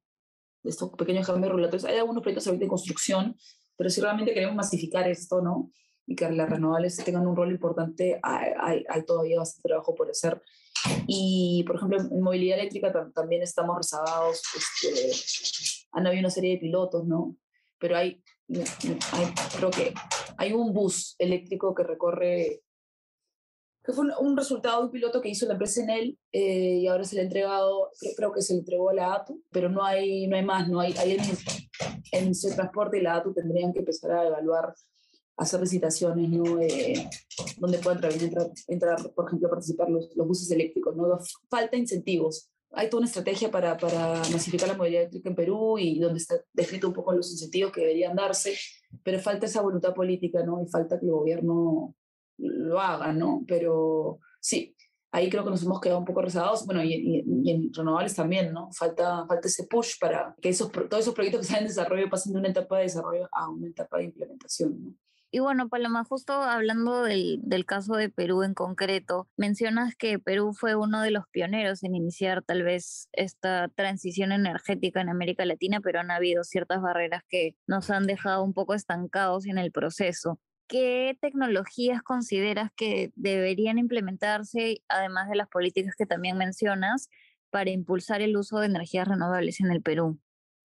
estos 0.68 0.92
pequeños 0.92 1.26
cambios 1.26 1.50
regulatorios. 1.50 1.86
Hay 1.86 1.98
algunos 1.98 2.22
proyectos 2.22 2.48
ahorita 2.48 2.66
de 2.66 2.70
construcción, 2.70 3.36
pero 3.76 3.90
si 3.90 4.02
realmente 4.02 4.34
queremos 4.34 4.56
masificar 4.56 5.08
esto, 5.08 5.42
¿no? 5.42 5.72
Y 6.06 6.16
que 6.16 6.30
las 6.32 6.50
renovables 6.50 6.96
tengan 7.04 7.28
un 7.28 7.36
rol 7.36 7.52
importante, 7.52 8.20
hay, 8.24 8.84
hay, 8.88 9.06
todavía 9.06 9.40
bastante 9.40 9.68
trabajo 9.68 9.94
por 9.94 10.10
hacer. 10.10 10.42
Y, 11.06 11.64
por 11.68 11.76
ejemplo, 11.76 12.00
en 12.00 12.22
movilidad 12.22 12.60
eléctrica 12.60 13.12
también 13.14 13.42
estamos 13.42 13.78
rezagados. 13.78 14.42
Este, 14.56 15.88
han 15.92 16.08
habido 16.08 16.22
una 16.22 16.30
serie 16.30 16.54
de 16.54 16.60
pilotos, 16.60 17.06
¿no? 17.06 17.36
Pero 17.78 17.98
hay, 17.98 18.24
hay, 18.50 19.34
creo 19.58 19.70
que 19.70 19.94
hay 20.38 20.54
un 20.54 20.74
bus 20.74 21.16
eléctrico 21.20 21.76
que 21.76 21.84
recorre 21.84 22.62
que 23.88 23.94
fue 23.94 24.06
un, 24.20 24.36
resultado 24.36 24.80
de 24.80 24.86
un 24.88 24.92
piloto 24.92 25.22
que 25.22 25.30
hizo 25.30 25.46
la 25.46 25.54
empresa 25.54 25.82
en 25.82 25.90
él 25.90 26.20
eh, 26.34 26.80
y 26.82 26.88
ahora 26.88 27.06
se 27.06 27.16
le 27.16 27.22
ha 27.22 27.24
entregado, 27.24 27.90
creo 28.18 28.34
que 28.34 28.42
se 28.42 28.54
le 28.54 28.60
entregó 28.60 28.90
a 28.90 28.94
la 28.94 29.14
ATU, 29.14 29.42
pero 29.50 29.70
no 29.70 29.82
hay, 29.82 30.28
no 30.28 30.36
hay 30.36 30.44
más, 30.44 30.68
no 30.68 30.82
hay, 30.82 30.94
hay 30.98 31.14
en, 31.14 31.22
en 32.12 32.32
ese 32.32 32.54
transporte 32.54 32.98
y 32.98 33.02
la 33.02 33.16
ATU 33.16 33.34
tendrían 33.34 33.72
que 33.72 33.80
empezar 33.80 34.12
a 34.12 34.28
evaluar 34.28 34.76
hacer 35.38 35.62
licitaciones, 35.62 36.30
¿no? 36.30 36.60
Eh, 36.60 37.10
donde 37.60 37.78
puedan 37.78 38.04
entrar, 38.20 38.52
entrar, 38.68 38.98
por 39.14 39.28
ejemplo, 39.28 39.48
a 39.48 39.52
participar 39.52 39.90
los, 39.90 40.14
los 40.18 40.28
buses 40.28 40.52
eléctricos, 40.52 40.94
¿no? 40.94 41.08
Falta 41.50 41.78
incentivos. 41.78 42.50
Hay 42.72 42.90
toda 42.90 43.00
una 43.00 43.08
estrategia 43.08 43.50
para, 43.50 43.78
para 43.78 44.18
masificar 44.34 44.68
la 44.68 44.76
movilidad 44.76 45.04
eléctrica 45.04 45.30
en 45.30 45.36
Perú 45.36 45.78
y 45.80 45.98
donde 46.00 46.20
está 46.20 46.36
descrito 46.52 46.90
un 46.90 46.94
poco 46.94 47.14
los 47.14 47.32
incentivos 47.32 47.72
que 47.72 47.82
deberían 47.82 48.18
darse, 48.18 48.54
pero 49.02 49.18
falta 49.20 49.46
esa 49.46 49.62
voluntad 49.62 49.94
política, 49.94 50.44
¿no? 50.44 50.62
Y 50.62 50.68
falta 50.68 51.00
que 51.00 51.06
el 51.06 51.12
gobierno 51.14 51.96
lo 52.38 52.80
haga, 52.80 53.14
¿no? 53.14 53.44
Pero 53.48 54.20
sí, 54.40 54.76
ahí 55.12 55.30
creo 55.30 55.44
que 55.44 55.50
nos 55.50 55.64
hemos 55.64 55.82
quedado 55.82 56.00
un 56.00 56.06
poco 56.06 56.22
rezagados, 56.22 56.66
bueno, 56.66 56.84
y, 56.84 57.24
en 57.50 57.74
renovables 57.74 58.16
también, 58.16 58.54
¿no? 58.54 58.70
Falta, 58.72 59.26
falta 59.28 59.48
ese 59.48 59.66
push 59.68 60.00
para 60.00 60.36
que 60.42 60.50
esos, 60.50 60.72
todos 60.72 61.00
esos 61.00 61.14
proyectos 61.14 61.42
que 61.42 61.48
están 61.48 61.62
en 61.62 61.68
desarrollo 61.68 62.10
pasen 62.10 62.34
de 62.34 62.40
una 62.40 62.50
etapa 62.50 62.78
de 62.78 62.84
desarrollo 62.84 63.28
a 63.32 63.50
una 63.50 63.68
etapa 63.68 63.98
de 63.98 64.06
implementación, 64.06 64.84
¿no? 64.84 64.94
Y 65.30 65.40
bueno, 65.40 65.68
Paloma, 65.68 66.06
justo 66.06 66.32
hablando 66.32 67.04
del, 67.04 67.42
del, 67.44 67.66
caso 67.66 67.96
de 67.96 68.10
Perú 68.10 68.44
en 68.44 68.54
concreto, 68.54 69.28
mencionas 69.36 69.94
que 69.94 70.20
Perú 70.20 70.54
fue 70.54 70.76
uno 70.76 71.02
de 71.02 71.12
los 71.12 71.26
pioneros 71.30 71.84
en 71.84 71.96
iniciar 71.96 72.44
tal 72.44 72.64
vez 72.64 73.10
esta 73.12 73.68
transición 73.76 74.32
energética 74.32 75.02
en 75.02 75.10
América 75.10 75.44
Latina, 75.44 75.82
pero 75.82 76.00
han 76.00 76.12
habido 76.12 76.46
ciertas 76.46 76.82
barreras 76.82 77.24
que 77.28 77.58
nos 77.68 77.90
han 77.90 78.08
dejado 78.08 78.42
un 78.42 78.54
poco 78.54 78.74
estancados 78.74 79.48
en 79.48 79.58
el 79.58 79.74
proceso. 79.74 80.40
¿Qué 80.68 81.18
tecnologías 81.22 82.02
consideras 82.04 82.72
que 82.76 83.12
deberían 83.16 83.78
implementarse, 83.78 84.82
además 84.90 85.30
de 85.30 85.36
las 85.36 85.48
políticas 85.48 85.96
que 85.98 86.06
también 86.06 86.38
mencionas, 86.38 87.10
para 87.50 87.70
impulsar 87.70 88.22
el 88.22 88.36
uso 88.36 88.60
de 88.60 88.68
energías 88.68 89.08
renovables 89.08 89.62
en 89.62 89.72
el 89.72 89.82
Perú? 89.82 90.20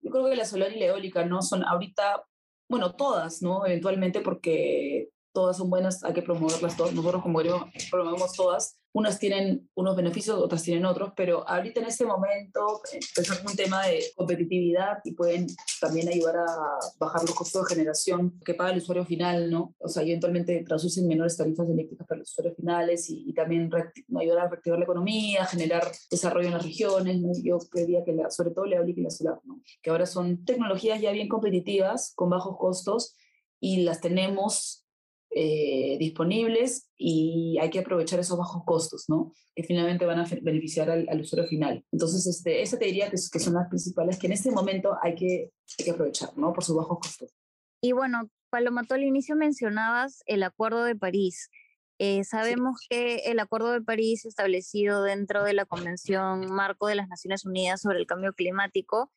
Yo 0.02 0.10
creo 0.10 0.30
que 0.30 0.36
la 0.36 0.44
solar 0.44 0.72
y 0.72 0.78
la 0.78 0.86
eólica 0.86 1.24
no 1.24 1.42
son 1.42 1.64
ahorita 1.64 2.24
bueno, 2.70 2.94
todas, 2.94 3.42
¿no? 3.42 3.66
Eventualmente 3.66 4.20
porque 4.20 5.10
todas 5.32 5.56
son 5.56 5.68
buenas, 5.70 6.04
hay 6.04 6.12
que 6.12 6.22
promoverlas 6.22 6.76
todas. 6.76 6.94
Nosotros 6.94 7.20
como 7.20 7.40
gobierno 7.40 7.68
promovemos 7.90 8.32
todas. 8.32 8.79
Unas 8.92 9.18
tienen 9.18 9.70
unos 9.74 9.94
beneficios, 9.94 10.36
otras 10.36 10.62
tienen 10.62 10.84
otros, 10.84 11.12
pero 11.16 11.48
ahorita 11.48 11.80
en 11.80 11.86
este 11.86 12.04
momento 12.04 12.82
empezar 12.92 13.38
con 13.38 13.52
un 13.52 13.56
tema 13.56 13.86
de 13.86 14.02
competitividad 14.16 14.98
y 15.04 15.12
pueden 15.12 15.46
también 15.80 16.08
ayudar 16.08 16.38
a 16.38 16.46
bajar 16.98 17.22
los 17.22 17.34
costos 17.34 17.68
de 17.68 17.74
generación 17.74 18.40
que 18.44 18.54
paga 18.54 18.72
el 18.72 18.78
usuario 18.78 19.04
final, 19.04 19.50
¿no? 19.50 19.74
O 19.78 19.88
sea, 19.88 20.02
eventualmente 20.02 20.64
traducen 20.66 21.06
menores 21.06 21.36
tarifas 21.36 21.68
eléctricas 21.68 22.06
para 22.06 22.18
los 22.18 22.30
usuarios 22.30 22.56
finales 22.56 23.08
y, 23.08 23.32
también 23.32 23.70
ayudar 24.18 24.38
a 24.38 24.48
reactivar 24.48 24.78
la 24.78 24.84
economía, 24.84 25.46
generar 25.46 25.84
desarrollo 26.10 26.48
en 26.48 26.54
las 26.54 26.64
regiones, 26.64 27.20
¿no? 27.20 27.30
Yo 27.42 27.58
creía 27.70 28.04
que 28.04 28.12
la, 28.12 28.30
sobre 28.30 28.50
todo 28.50 28.66
la 28.66 28.76
eólica 28.76 29.00
y 29.00 29.04
la 29.04 29.10
solar, 29.10 29.40
¿no? 29.44 29.62
Que 29.82 29.90
ahora 29.90 30.06
son 30.06 30.44
tecnologías 30.44 31.00
ya 31.00 31.12
bien 31.12 31.28
competitivas, 31.28 32.12
con 32.16 32.28
bajos 32.28 32.56
costos 32.58 33.16
y 33.60 33.82
las 33.82 34.00
tenemos 34.00 34.79
eh, 35.32 35.96
disponibles 35.98 36.90
y 36.96 37.56
hay 37.60 37.70
que 37.70 37.78
aprovechar 37.78 38.18
esos 38.18 38.36
bajos 38.36 38.64
costos, 38.64 39.04
¿no? 39.08 39.32
Que 39.54 39.62
finalmente 39.62 40.04
van 40.04 40.18
a 40.18 40.26
beneficiar 40.42 40.90
al, 40.90 41.20
usuario 41.20 41.48
final. 41.48 41.84
Entonces, 41.92 42.26
este, 42.26 42.62
esa 42.62 42.78
te 42.78 42.86
diría 42.86 43.10
que, 43.10 43.16
que, 43.32 43.38
son 43.38 43.54
las 43.54 43.68
principales 43.68 44.18
que 44.18 44.26
en 44.26 44.32
este 44.32 44.50
momento 44.50 44.96
hay 45.02 45.14
que, 45.14 45.52
hay 45.78 45.84
que 45.84 45.90
aprovechar, 45.92 46.36
¿no? 46.36 46.52
Por 46.52 46.64
sus 46.64 46.76
bajos 46.76 46.98
costos. 47.00 47.32
Y 47.80 47.92
bueno, 47.92 48.28
Paloma, 48.50 48.82
tú 48.82 48.94
al 48.94 49.04
inicio 49.04 49.36
mencionabas 49.36 50.22
el 50.26 50.42
Acuerdo 50.42 50.84
de 50.84 50.96
París. 50.96 51.48
Eh, 51.98 52.24
sabemos 52.24 52.80
que 52.88 53.16
el 53.26 53.38
Acuerdo 53.38 53.72
de 53.72 53.82
París 53.82 54.24
establecido 54.24 55.02
dentro 55.04 55.44
de 55.44 55.52
la 55.52 55.64
Convención 55.64 56.50
Marco 56.52 56.88
de 56.88 56.96
las 56.96 57.08
Naciones 57.08 57.44
Unidas 57.44 57.82
sobre 57.82 57.98
el 57.98 58.06
Cambio 58.06 58.32
Climático 58.32 59.12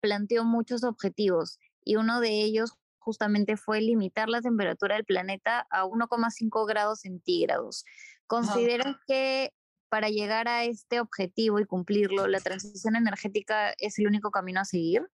planteó 0.00 0.44
muchos 0.44 0.84
objetivos 0.84 1.58
y 1.84 1.96
uno 1.96 2.20
de 2.20 2.42
ellos 2.42 2.74
justamente 3.08 3.56
fue 3.56 3.80
limitar 3.80 4.28
la 4.28 4.42
temperatura 4.42 4.96
del 4.96 5.06
planeta 5.06 5.66
a 5.70 5.86
1,5 5.86 6.68
grados 6.68 7.00
centígrados. 7.00 7.86
¿Consideras 8.26 8.96
que 9.06 9.54
para 9.88 10.10
llegar 10.10 10.46
a 10.46 10.64
este 10.64 11.00
objetivo 11.00 11.58
y 11.58 11.64
cumplirlo, 11.64 12.26
la 12.26 12.40
transición 12.40 12.96
energética 12.96 13.72
es 13.78 13.98
el 13.98 14.08
único 14.08 14.30
camino 14.30 14.60
a 14.60 14.66
seguir? 14.66 15.08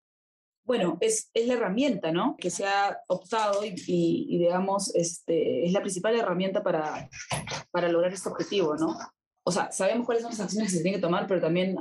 Bueno, 0.64 0.98
es, 1.00 1.30
es 1.34 1.46
la 1.46 1.54
herramienta, 1.54 2.10
¿no? 2.10 2.36
Que 2.36 2.50
se 2.50 2.66
ha 2.66 2.98
optado 3.06 3.64
y, 3.64 3.76
y, 3.86 4.38
digamos, 4.38 4.92
este, 4.96 5.64
es 5.64 5.72
la 5.72 5.80
principal 5.80 6.16
herramienta 6.16 6.64
para, 6.64 7.08
para 7.70 7.88
lograr 7.88 8.12
este 8.12 8.28
objetivo, 8.28 8.74
¿no? 8.74 8.98
O 9.44 9.52
sea, 9.52 9.70
sabemos 9.70 10.04
cuáles 10.04 10.24
son 10.24 10.32
las 10.32 10.40
acciones 10.40 10.72
que 10.72 10.78
se 10.78 10.82
tienen 10.82 10.98
que 11.00 11.06
tomar, 11.06 11.28
pero 11.28 11.40
también 11.40 11.76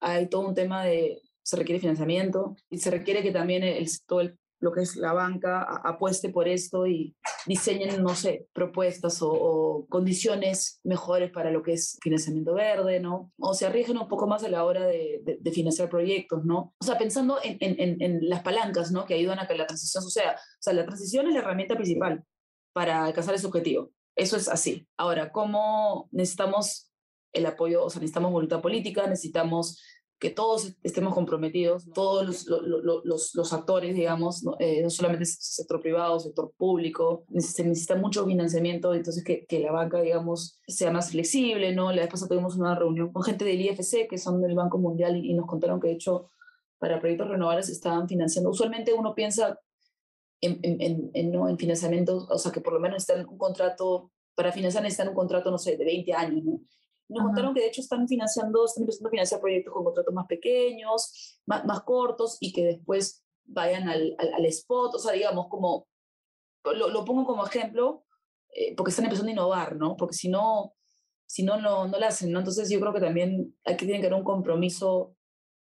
hay 0.00 0.26
todo 0.30 0.48
un 0.48 0.54
tema 0.54 0.86
de, 0.86 1.20
se 1.42 1.56
requiere 1.56 1.80
financiamiento 1.80 2.56
y 2.70 2.78
se 2.78 2.90
requiere 2.90 3.22
que 3.22 3.30
también 3.30 3.62
el, 3.62 3.86
todo 4.06 4.22
el 4.22 4.38
lo 4.60 4.72
que 4.72 4.82
es 4.82 4.96
la 4.96 5.12
banca 5.12 5.62
apueste 5.62 6.28
por 6.28 6.46
esto 6.46 6.86
y 6.86 7.16
diseñen, 7.46 8.02
no 8.02 8.14
sé, 8.14 8.46
propuestas 8.52 9.18
o, 9.22 9.86
condiciones 9.88 10.80
mejores 10.84 11.30
para 11.30 11.50
lo 11.50 11.62
que 11.62 11.72
es 11.72 11.98
financiamiento 12.02 12.54
verde, 12.54 13.00
¿no? 13.00 13.32
O 13.38 13.54
se 13.54 13.66
arriesguen 13.66 13.98
un 13.98 14.08
poco 14.08 14.26
más 14.26 14.44
a 14.44 14.48
la 14.48 14.64
hora 14.64 14.84
de, 14.86 15.22
de, 15.40 15.52
financiar 15.52 15.88
proyectos, 15.88 16.44
¿no? 16.44 16.74
O 16.78 16.84
sea, 16.84 16.98
pensando 16.98 17.38
en, 17.42 17.56
en, 17.60 18.00
en, 18.00 18.28
las 18.28 18.42
palancas, 18.42 18.92
¿no? 18.92 19.06
Que 19.06 19.14
ayudan 19.14 19.38
a 19.38 19.48
que 19.48 19.56
la 19.56 19.66
transición 19.66 20.02
suceda. 20.02 20.32
O 20.32 20.62
sea, 20.62 20.74
la 20.74 20.84
transición 20.84 21.26
es 21.26 21.34
la 21.34 21.40
herramienta 21.40 21.74
principal 21.74 22.24
para 22.72 23.04
alcanzar 23.04 23.34
ese 23.34 23.46
objetivo. 23.46 23.90
Eso 24.14 24.36
es 24.36 24.48
así. 24.48 24.86
Ahora, 24.98 25.32
¿cómo 25.32 26.08
necesitamos 26.12 26.90
el 27.32 27.46
apoyo? 27.46 27.84
O 27.84 27.90
sea, 27.90 28.00
necesitamos 28.00 28.32
voluntad 28.32 28.60
política, 28.60 29.06
necesitamos 29.06 29.82
que 30.20 30.28
todos 30.28 30.76
estemos 30.82 31.14
comprometidos, 31.14 31.90
todos 31.94 32.46
los, 32.46 33.04
los, 33.04 33.34
los, 33.34 33.52
actores, 33.54 33.94
digamos, 33.94 34.44
eh, 34.58 34.82
no, 34.82 34.90
solamente 34.90 35.24
el 35.24 35.26
sector 35.26 35.80
privado, 35.80 36.20
sector 36.20 36.52
público, 36.58 37.24
se 37.38 37.64
necesita 37.64 37.96
mucho 37.96 38.26
financiamiento, 38.26 38.92
entonces 38.92 39.24
que, 39.24 39.46
que, 39.46 39.60
la 39.60 39.72
banca, 39.72 40.02
digamos, 40.02 40.60
sea 40.68 40.90
más 40.90 41.12
flexible, 41.12 41.74
¿no? 41.74 41.90
La 41.90 42.02
vez 42.02 42.10
pasada 42.10 42.28
tuvimos 42.28 42.56
una 42.56 42.74
reunión 42.74 43.10
con 43.14 43.22
gente 43.22 43.46
del 43.46 43.62
IFC, 43.62 44.08
que 44.10 44.18
son 44.18 44.42
del 44.42 44.54
Banco 44.54 44.76
Mundial, 44.76 45.16
y, 45.16 45.32
nos 45.32 45.46
contaron 45.46 45.80
que 45.80 45.88
de 45.88 45.94
hecho 45.94 46.28
para 46.78 47.00
proyectos 47.00 47.28
renovables 47.28 47.70
estaban 47.70 48.06
financiando. 48.06 48.50
Usualmente 48.50 48.92
uno 48.92 49.14
piensa 49.14 49.58
en, 50.42 50.60
en, 50.62 51.10
en, 51.14 51.32
¿no? 51.32 51.48
en 51.48 51.56
financiamiento, 51.56 52.26
o 52.28 52.38
sea, 52.38 52.52
que 52.52 52.60
por 52.60 52.74
lo 52.74 52.80
menos 52.80 52.98
están 52.98 53.26
un 53.26 53.38
contrato, 53.38 54.12
para 54.34 54.52
financiar 54.52 54.82
necesitan 54.82 55.08
un 55.08 55.14
contrato, 55.14 55.50
no 55.50 55.58
sé, 55.58 55.78
de 55.78 55.84
20 55.84 56.12
años, 56.12 56.44
¿no? 56.44 56.60
Nos 57.10 57.24
contaron 57.24 57.54
que 57.54 57.60
de 57.60 57.66
hecho 57.66 57.80
están 57.80 58.06
financiando, 58.06 58.64
están 58.64 58.82
empezando 58.82 59.08
a 59.08 59.10
financiar 59.10 59.40
proyectos 59.40 59.74
con 59.74 59.84
contratos 59.84 60.14
más 60.14 60.26
pequeños, 60.26 61.40
más, 61.46 61.64
más 61.64 61.82
cortos 61.82 62.38
y 62.40 62.52
que 62.52 62.64
después 62.64 63.24
vayan 63.44 63.88
al, 63.88 64.16
al, 64.18 64.46
spot, 64.46 64.94
o 64.94 64.98
sea, 64.98 65.12
digamos, 65.12 65.48
como, 65.48 65.88
lo, 66.64 66.88
lo 66.88 67.04
pongo 67.04 67.24
como 67.26 67.44
ejemplo, 67.44 68.04
eh, 68.54 68.74
porque 68.76 68.90
están 68.90 69.06
empezando 69.06 69.28
a 69.28 69.32
innovar, 69.32 69.76
¿no? 69.76 69.96
Porque 69.96 70.14
si 70.14 70.28
no, 70.28 70.74
si 71.26 71.42
no, 71.42 71.60
no, 71.60 71.88
no 71.88 71.98
lo 71.98 72.06
hacen, 72.06 72.30
¿no? 72.30 72.38
Entonces 72.38 72.70
yo 72.70 72.78
creo 72.78 72.92
que 72.92 73.00
también 73.00 73.56
aquí 73.64 73.86
tiene 73.86 74.00
que 74.00 74.06
haber 74.06 74.18
un 74.18 74.24
compromiso 74.24 75.16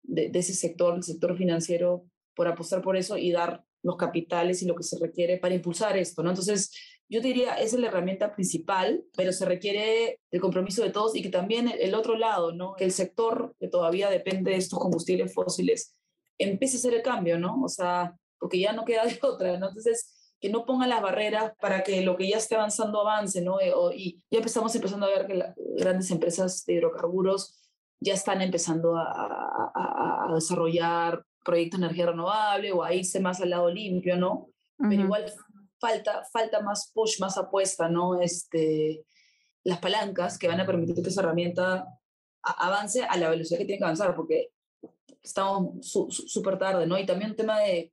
de, 0.03 0.31
de 0.31 0.39
ese 0.39 0.55
sector, 0.55 0.95
el 0.95 1.03
sector 1.03 1.37
financiero, 1.37 2.05
por 2.35 2.47
apostar 2.47 2.83
por 2.83 2.97
eso 2.97 3.17
y 3.17 3.33
dar 3.33 3.65
los 3.83 3.97
capitales 3.97 4.63
y 4.63 4.67
lo 4.67 4.77
que 4.77 4.85
se 4.85 4.99
requiere 4.99 5.39
para 5.39 5.55
impulsar 5.55 5.97
esto, 5.97 6.23
¿no? 6.23 6.31
Entonces, 6.31 6.71
yo 7.13 7.21
diría, 7.21 7.57
esa 7.57 7.77
es 7.77 7.83
la 7.83 7.89
herramienta 7.89 8.33
principal, 8.33 9.05
pero 9.15 9.33
se 9.33 9.45
requiere 9.45 10.19
el 10.31 10.41
compromiso 10.41 10.83
de 10.83 10.89
todos 10.89 11.15
y 11.15 11.21
que 11.21 11.29
también 11.29 11.71
el 11.79 11.95
otro 11.95 12.17
lado, 12.17 12.53
¿no? 12.53 12.75
Que 12.75 12.85
el 12.85 12.93
sector 12.93 13.55
que 13.61 13.69
todavía 13.69 14.09
depende 14.09 14.53
de 14.53 14.57
estos 14.57 14.79
combustibles 14.79 15.35
fósiles 15.35 15.95
empiece 16.39 16.77
a 16.77 16.79
hacer 16.79 16.95
el 16.95 17.03
cambio, 17.03 17.39
¿no? 17.39 17.61
O 17.63 17.69
sea, 17.69 18.17
porque 18.39 18.59
ya 18.59 18.73
no 18.73 18.87
queda 18.87 19.05
de 19.05 19.19
otra, 19.21 19.59
¿no? 19.59 19.69
Entonces, 19.69 20.35
que 20.41 20.49
no 20.49 20.65
pongan 20.65 20.89
las 20.89 21.03
barreras 21.03 21.53
para 21.61 21.83
que 21.83 22.01
lo 22.01 22.17
que 22.17 22.31
ya 22.31 22.39
esté 22.39 22.55
avanzando 22.55 23.03
avance, 23.03 23.43
¿no? 23.43 23.61
Eh, 23.61 23.75
y 23.95 24.25
ya 24.31 24.39
empezamos 24.39 24.75
empezando 24.75 25.05
a 25.05 25.11
ver 25.11 25.27
que 25.27 25.35
las 25.35 25.55
grandes 25.77 26.11
empresas 26.11 26.65
de 26.65 26.73
hidrocarburos 26.73 27.61
ya 28.01 28.15
están 28.15 28.41
empezando 28.41 28.97
a, 28.97 29.03
a, 29.05 30.31
a, 30.31 30.35
desarrollar 30.35 31.23
proyectos 31.45 31.79
de 31.79 31.87
energía 31.87 32.07
renovable 32.07 32.73
o 32.73 32.83
a 32.83 32.95
irse 32.95 33.21
más 33.21 33.43
al 33.43 33.51
lado 33.51 33.71
limpio, 33.71 34.17
¿no? 34.17 34.49
Pero 34.79 35.03
igual 35.03 35.27
falta, 35.83 36.25
falta 36.33 36.61
más 36.61 36.93
push, 36.95 37.19
más 37.21 37.37
apuesta, 37.37 37.89
¿no? 37.89 38.21
Este, 38.21 39.05
las 39.65 39.81
palancas 39.81 40.39
que 40.39 40.47
van 40.47 40.61
a 40.61 40.67
permitir 40.67 41.03
que 41.03 41.11
esa 41.11 41.23
herramienta 41.23 41.89
avance 42.43 43.03
a 43.03 43.17
la 43.17 43.31
velocidad 43.31 43.59
que 43.59 43.65
tiene 43.65 43.79
que 43.79 43.85
avanzar, 43.85 44.15
porque 44.15 44.53
estamos 45.21 45.85
súper 45.85 46.57
tarde, 46.57 46.87
¿no? 46.87 46.97
Y 46.99 47.05
también 47.05 47.33
un 47.33 47.37
tema 47.37 47.59
de 47.61 47.93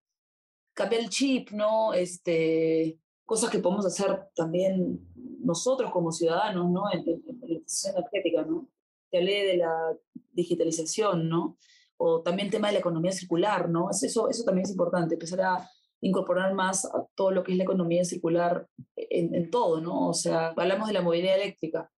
cambiar 0.74 1.02
el 1.02 1.10
chip, 1.10 1.50
¿no? 1.50 1.94
Este, 1.94 3.00
cosas 3.26 3.50
que 3.50 3.60
podemos 3.60 3.86
hacer 3.88 4.28
también 4.36 5.00
nosotros 5.42 5.92
como 5.92 6.12
ciudadanos, 6.12 6.70
¿no? 6.70 6.84
En, 6.94 7.00
en, 7.10 7.24
la 7.26 7.48
transición 7.48 7.96
energética, 7.98 8.44
¿no? 8.44 8.70
Te 9.10 9.18
hablé 9.18 9.46
de 9.46 9.58
la 9.58 9.98
digitalización, 10.32 11.28
¿no? 11.28 11.58
O 11.98 12.22
también 12.22 12.48
el 12.48 12.52
tema 12.52 12.68
de 12.68 12.74
la 12.74 12.80
economía 12.80 13.12
circular, 13.12 13.68
¿no? 13.68 13.90
Eso, 13.90 14.30
eso 14.30 14.44
también 14.44 14.66
es 14.66 14.72
importante, 14.72 15.16
empezar 15.16 15.42
a 15.42 15.70
incorporar 16.02 16.54
más 16.54 16.86
a 16.86 17.06
todo 17.16 17.32
lo 17.32 17.44
que 17.44 17.52
es 17.52 17.58
la 17.58 17.64
economía 17.64 18.06
circular 18.06 18.68
en, 18.96 19.36
en 19.36 19.50
todo, 19.50 19.82
¿no? 19.82 20.10
O 20.10 20.14
sea, 20.14 20.54
hablamos 20.56 20.88
de 20.88 20.94
la 20.94 21.02
movilidad 21.02 21.36
eléctrica, 21.36 21.92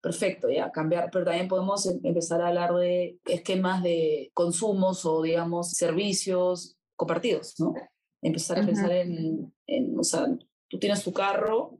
perfecto, 0.00 0.48
ya, 0.48 0.70
cambiar, 0.70 1.10
pero 1.10 1.24
también 1.24 1.48
podemos 1.48 1.86
em, 1.86 2.00
empezar 2.04 2.40
a 2.40 2.48
hablar 2.48 2.74
de 2.74 3.18
esquemas 3.24 3.82
de 3.82 4.30
consumos 4.34 5.04
o, 5.04 5.22
digamos, 5.22 5.70
servicios 5.70 6.76
compartidos, 6.96 7.54
¿no? 7.58 7.74
Empezar 8.22 8.60
a 8.60 8.66
pensar 8.66 8.90
en, 8.92 9.52
en, 9.66 9.98
o 9.98 10.02
sea, 10.02 10.26
tú 10.68 10.78
tienes 10.78 11.02
tu 11.04 11.12
carro 11.12 11.78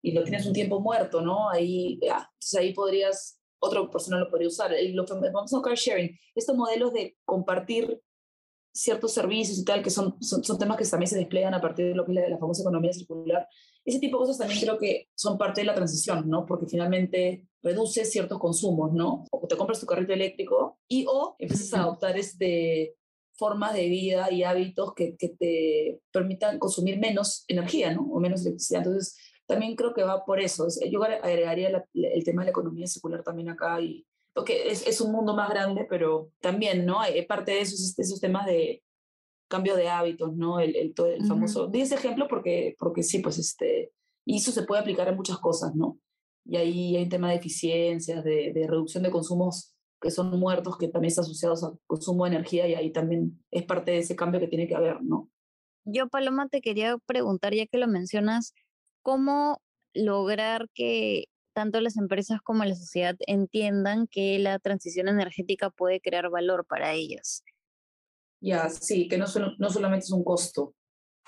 y 0.00 0.12
lo 0.12 0.22
tienes 0.22 0.46
un 0.46 0.52
tiempo 0.52 0.80
muerto, 0.80 1.20
¿no? 1.20 1.48
Ahí, 1.50 1.98
ya, 2.00 2.28
entonces 2.34 2.60
ahí 2.60 2.72
podrías, 2.72 3.40
otra 3.60 3.88
persona 3.88 4.18
lo 4.18 4.28
podría 4.28 4.48
usar. 4.48 4.72
Lo 4.92 5.04
vamos 5.32 5.54
a 5.54 5.62
car 5.62 5.74
sharing, 5.74 6.18
estos 6.34 6.56
modelos 6.56 6.92
de 6.92 7.16
compartir 7.24 8.00
ciertos 8.72 9.12
servicios 9.12 9.58
y 9.58 9.64
tal, 9.64 9.82
que 9.82 9.90
son, 9.90 10.16
son, 10.20 10.58
temas 10.58 10.76
que 10.78 10.84
también 10.84 11.08
se 11.08 11.18
desplegan 11.18 11.54
a 11.54 11.60
partir 11.60 11.86
de 11.86 11.94
lo 11.94 12.04
que 12.04 12.12
es 12.12 12.30
la, 12.30 12.38
famosa 12.38 12.62
economía 12.62 12.92
circular. 12.92 13.46
Ese 13.84 13.98
tipo 13.98 14.16
de 14.16 14.22
cosas 14.22 14.38
también 14.38 14.60
creo 14.60 14.78
que 14.78 15.08
son 15.14 15.36
parte 15.36 15.60
de 15.60 15.66
la 15.66 15.74
transición, 15.74 16.28
¿no? 16.28 16.46
Porque 16.46 16.66
finalmente 16.66 17.46
reduces 17.62 18.10
ciertos 18.10 18.38
consumos, 18.38 18.92
¿no? 18.92 19.24
O 19.30 19.46
te 19.46 19.56
compras 19.56 19.80
tu 19.80 19.86
carrito 19.86 20.12
eléctrico 20.12 20.78
y 20.88 21.04
o 21.08 21.36
empiezas 21.38 21.74
a 21.74 21.82
adoptar 21.82 22.16
este, 22.16 22.96
formas 23.34 23.74
de 23.74 23.88
vida 23.88 24.30
y 24.30 24.44
hábitos 24.44 24.94
que, 24.94 25.16
que 25.16 25.28
te 25.28 26.00
permitan 26.10 26.58
consumir 26.58 26.98
menos 26.98 27.44
energía, 27.48 27.92
¿no? 27.92 28.02
O 28.10 28.20
menos 28.20 28.40
electricidad. 28.42 28.82
Entonces, 28.82 29.16
también 29.46 29.76
creo 29.76 29.92
que 29.92 30.02
va 30.02 30.24
por 30.24 30.40
eso. 30.40 30.66
Yo 30.90 31.02
agregaría 31.02 31.84
el 31.92 32.24
tema 32.24 32.42
de 32.42 32.46
la 32.46 32.50
economía 32.50 32.86
circular 32.86 33.22
también 33.22 33.50
acá 33.50 33.80
y, 33.80 34.06
porque 34.34 34.68
es, 34.70 34.86
es, 34.86 35.00
un 35.00 35.12
mundo 35.12 35.34
más 35.34 35.50
grande, 35.50 35.86
pero 35.88 36.30
también, 36.40 36.86
¿no? 36.86 37.00
Hay, 37.00 37.24
parte 37.26 37.52
de 37.52 37.60
eso 37.60 37.74
es 37.74 37.98
esos 37.98 38.20
temas 38.20 38.46
de 38.46 38.82
cambio 39.48 39.76
de 39.76 39.88
hábitos, 39.88 40.34
¿no? 40.34 40.60
El, 40.60 40.74
el, 40.76 40.94
todo 40.94 41.08
el 41.08 41.26
famoso... 41.26 41.66
Di 41.66 41.82
ese 41.82 41.96
ejemplo 41.96 42.26
porque, 42.28 42.74
porque 42.78 43.02
sí, 43.02 43.18
pues 43.18 43.38
este... 43.38 43.92
Y 44.24 44.38
eso 44.38 44.52
se 44.52 44.62
puede 44.62 44.80
aplicar 44.80 45.08
en 45.08 45.16
muchas 45.16 45.38
cosas, 45.38 45.74
¿no? 45.74 45.98
Y 46.44 46.56
ahí 46.56 46.96
hay 46.96 47.02
un 47.02 47.08
tema 47.08 47.30
de 47.30 47.36
eficiencias, 47.36 48.24
de, 48.24 48.52
de 48.52 48.66
reducción 48.66 49.02
de 49.02 49.10
consumos 49.10 49.74
que 50.00 50.10
son 50.10 50.38
muertos, 50.38 50.76
que 50.76 50.88
también 50.88 51.08
están 51.08 51.24
asociados 51.24 51.62
al 51.62 51.78
consumo 51.86 52.24
de 52.24 52.32
energía 52.32 52.66
y 52.66 52.74
ahí 52.74 52.90
también 52.92 53.42
es 53.50 53.64
parte 53.64 53.92
de 53.92 53.98
ese 53.98 54.16
cambio 54.16 54.40
que 54.40 54.48
tiene 54.48 54.66
que 54.66 54.74
haber, 54.74 55.02
¿no? 55.02 55.30
Yo, 55.84 56.08
Paloma, 56.08 56.48
te 56.48 56.60
quería 56.60 56.96
preguntar, 57.06 57.54
ya 57.54 57.66
que 57.66 57.78
lo 57.78 57.88
mencionas, 57.88 58.54
¿cómo 59.02 59.60
lograr 59.94 60.68
que 60.74 61.26
tanto 61.52 61.80
las 61.80 61.96
empresas 61.96 62.40
como 62.42 62.64
la 62.64 62.74
sociedad 62.74 63.16
entiendan 63.26 64.06
que 64.06 64.38
la 64.38 64.58
transición 64.58 65.08
energética 65.08 65.70
puede 65.70 66.00
crear 66.00 66.30
valor 66.30 66.66
para 66.66 66.92
ellas. 66.92 67.44
Ya, 68.40 68.68
sí, 68.68 69.08
que 69.08 69.18
no, 69.18 69.26
no 69.58 69.70
solamente 69.70 70.04
es 70.04 70.12
un 70.12 70.24
costo. 70.24 70.74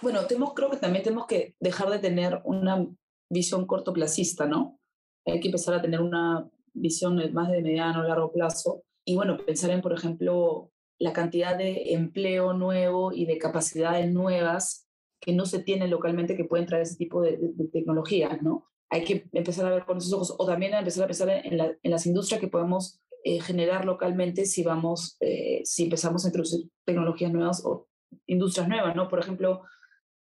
Bueno, 0.02 0.26
tenemos, 0.26 0.54
creo 0.54 0.70
que 0.70 0.76
también 0.76 1.04
tenemos 1.04 1.26
que 1.26 1.54
dejar 1.60 1.88
de 1.90 2.00
tener 2.00 2.40
una 2.44 2.86
visión 3.30 3.66
cortoplacista, 3.66 4.46
¿no? 4.46 4.80
Hay 5.24 5.40
que 5.40 5.48
empezar 5.48 5.74
a 5.74 5.82
tener 5.82 6.00
una 6.00 6.48
visión 6.72 7.16
más 7.32 7.50
de 7.50 7.62
mediano, 7.62 8.02
largo 8.02 8.32
plazo. 8.32 8.82
Y 9.04 9.14
bueno, 9.14 9.38
pensar 9.38 9.70
en, 9.70 9.80
por 9.80 9.92
ejemplo, 9.92 10.72
la 10.98 11.12
cantidad 11.12 11.56
de 11.56 11.92
empleo 11.94 12.52
nuevo 12.52 13.12
y 13.12 13.26
de 13.26 13.38
capacidades 13.38 14.12
nuevas 14.12 14.88
que 15.20 15.32
no 15.32 15.46
se 15.46 15.60
tienen 15.60 15.90
localmente 15.90 16.36
que 16.36 16.44
pueden 16.44 16.66
traer 16.66 16.82
ese 16.82 16.96
tipo 16.96 17.22
de, 17.22 17.38
de 17.38 17.68
tecnologías, 17.68 18.42
¿no? 18.42 18.66
Hay 18.94 19.04
que 19.04 19.28
empezar 19.32 19.66
a 19.66 19.70
ver 19.70 19.84
con 19.84 19.98
esos 19.98 20.12
ojos 20.12 20.36
o 20.38 20.46
también 20.46 20.72
empezar 20.72 21.02
a 21.02 21.08
pensar 21.08 21.28
en, 21.28 21.60
en 21.82 21.90
las 21.90 22.06
industrias 22.06 22.40
que 22.40 22.46
podemos 22.46 23.02
eh, 23.24 23.40
generar 23.40 23.84
localmente 23.84 24.46
si 24.46 24.62
vamos, 24.62 25.16
eh, 25.18 25.62
si 25.64 25.82
empezamos 25.82 26.24
a 26.24 26.28
introducir 26.28 26.70
tecnologías 26.84 27.32
nuevas 27.32 27.64
o 27.64 27.88
industrias 28.26 28.68
nuevas, 28.68 28.94
¿no? 28.94 29.08
Por 29.08 29.18
ejemplo, 29.18 29.62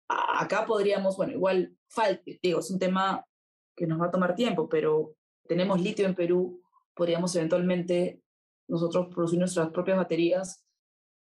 acá 0.10 0.66
podríamos, 0.66 1.16
bueno, 1.16 1.32
igual, 1.32 1.78
digo, 2.44 2.60
es 2.60 2.70
un 2.70 2.80
tema 2.80 3.26
que 3.78 3.88
nos 3.88 4.02
va 4.02 4.08
a 4.08 4.12
tomar 4.12 4.36
tiempo, 4.36 4.68
pero 4.68 5.16
tenemos 5.48 5.80
litio 5.80 6.06
en 6.06 6.16
Perú, 6.16 6.62
podríamos 6.94 7.34
eventualmente 7.38 8.22
nosotros 8.68 9.08
producir 9.08 9.40
nuestras 9.40 9.70
propias 9.70 9.96
baterías 9.96 10.66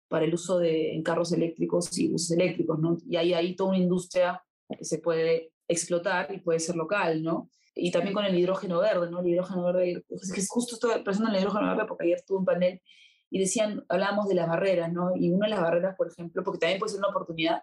para 0.10 0.25
el 0.25 0.34
uso 0.34 0.58
de, 0.58 0.96
en 0.96 1.03
carros 1.03 1.32
eléctricos 1.34 1.96
y 2.00 2.10
buses 2.12 2.32
eléctricos, 2.32 2.79
¿no? 2.79 2.98
Y 3.06 3.15
hay 3.15 3.36
ahí 3.36 3.56
toda 3.56 3.70
una 3.70 3.77
industria 3.77 4.44
que 4.75 4.84
se 4.84 4.98
puede 4.98 5.51
explotar 5.67 6.33
y 6.33 6.39
puede 6.39 6.59
ser 6.59 6.75
local, 6.75 7.24
¿no? 7.24 7.50
Y 7.75 7.91
también 7.91 8.13
con 8.13 8.25
el 8.25 8.38
hidrógeno 8.38 8.79
verde, 8.79 9.09
¿no? 9.09 9.19
El 9.19 9.27
hidrógeno 9.27 9.63
verde, 9.65 10.03
que 10.07 10.45
justo 10.47 10.75
estoy 10.75 11.03
pensando 11.03 11.29
en 11.29 11.36
el 11.36 11.41
hidrógeno 11.41 11.67
verde 11.67 11.86
porque 11.88 12.05
ayer 12.05 12.24
tuve 12.25 12.39
un 12.39 12.45
panel 12.45 12.81
y 13.29 13.39
decían, 13.39 13.86
hablábamos 13.89 14.27
de 14.27 14.36
las 14.36 14.47
barreras, 14.47 14.91
¿no? 14.91 15.15
Y 15.15 15.31
una 15.31 15.47
de 15.47 15.51
las 15.51 15.62
barreras, 15.62 15.95
por 15.95 16.07
ejemplo, 16.07 16.43
porque 16.43 16.59
también 16.59 16.79
puede 16.79 16.91
ser 16.91 17.00
una 17.00 17.09
oportunidad, 17.09 17.62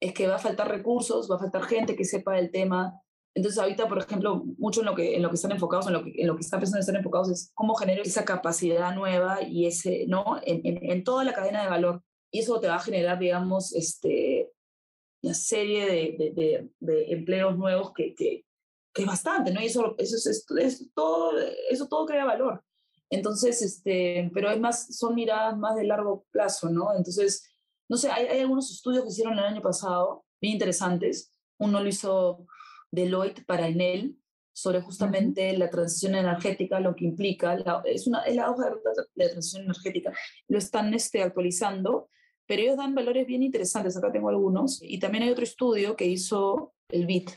es 0.00 0.12
que 0.12 0.28
va 0.28 0.36
a 0.36 0.38
faltar 0.38 0.68
recursos, 0.68 1.30
va 1.30 1.36
a 1.36 1.40
faltar 1.40 1.64
gente 1.64 1.96
que 1.96 2.04
sepa 2.04 2.38
el 2.38 2.50
tema. 2.50 3.00
Entonces 3.34 3.60
ahorita, 3.60 3.88
por 3.88 3.98
ejemplo, 3.98 4.44
mucho 4.58 4.80
en 4.80 4.86
lo 4.86 4.94
que, 4.94 5.16
en 5.16 5.22
lo 5.22 5.28
que 5.28 5.36
están 5.36 5.52
enfocados, 5.52 5.86
en 5.86 5.94
lo 5.94 6.04
que, 6.04 6.12
en 6.16 6.26
lo 6.26 6.36
que 6.36 6.42
están 6.42 6.60
pensando 6.60 6.78
en 6.78 6.80
estar 6.80 6.96
enfocados 6.96 7.30
es 7.30 7.50
cómo 7.54 7.74
genero 7.74 8.02
esa 8.02 8.24
capacidad 8.24 8.94
nueva 8.94 9.42
y 9.42 9.66
ese, 9.66 10.06
¿no? 10.06 10.38
En, 10.44 10.60
en, 10.64 10.90
en 10.90 11.04
toda 11.04 11.24
la 11.24 11.32
cadena 11.32 11.62
de 11.62 11.68
valor. 11.68 12.02
Y 12.30 12.40
eso 12.40 12.60
te 12.60 12.68
va 12.68 12.76
a 12.76 12.80
generar, 12.80 13.18
digamos, 13.18 13.74
este, 13.74 14.50
una 15.22 15.34
serie 15.34 15.86
de, 15.86 16.32
de, 16.34 16.68
de, 16.78 17.12
empleos 17.12 17.56
nuevos 17.56 17.92
que, 17.92 18.14
que, 18.14 18.44
que, 18.92 19.02
es 19.02 19.06
bastante, 19.06 19.52
¿no? 19.52 19.60
Y 19.60 19.66
eso, 19.66 19.94
eso, 19.98 20.16
es, 20.16 20.46
es, 20.58 20.90
todo, 20.94 21.32
eso 21.70 21.88
todo 21.88 22.06
crea 22.06 22.24
valor. 22.24 22.64
Entonces, 23.10 23.62
este, 23.62 24.30
pero 24.34 24.50
es 24.50 24.60
más, 24.60 24.96
son 24.96 25.14
miradas 25.14 25.56
más 25.56 25.76
de 25.76 25.84
largo 25.84 26.26
plazo, 26.30 26.68
¿no? 26.68 26.94
Entonces, 26.94 27.48
no 27.88 27.96
sé, 27.96 28.10
hay, 28.10 28.26
hay 28.26 28.40
algunos 28.40 28.70
estudios 28.70 29.04
que 29.04 29.10
hicieron 29.10 29.38
el 29.38 29.44
año 29.44 29.62
pasado, 29.62 30.24
bien 30.40 30.54
interesantes. 30.54 31.32
Uno 31.58 31.80
lo 31.80 31.88
hizo 31.88 32.46
Deloitte 32.90 33.44
para 33.44 33.68
Enel, 33.68 34.16
sobre 34.52 34.80
justamente 34.80 35.56
la 35.56 35.70
transición 35.70 36.16
energética, 36.16 36.80
lo 36.80 36.96
que 36.96 37.04
implica, 37.04 37.56
es, 37.84 38.08
una, 38.08 38.22
es 38.22 38.34
la 38.34 38.50
hoja 38.50 38.70
de, 38.70 38.76
de 39.14 39.28
transición 39.30 39.62
energética, 39.62 40.12
lo 40.48 40.58
están 40.58 40.92
este, 40.94 41.22
actualizando 41.22 42.08
pero 42.48 42.62
ellos 42.62 42.78
dan 42.78 42.94
valores 42.94 43.26
bien 43.26 43.42
interesantes, 43.42 43.94
acá 43.96 44.10
tengo 44.10 44.30
algunos, 44.30 44.82
y 44.82 44.98
también 44.98 45.24
hay 45.24 45.30
otro 45.30 45.44
estudio 45.44 45.94
que 45.94 46.06
hizo 46.06 46.72
el 46.88 47.04
BIT. 47.04 47.30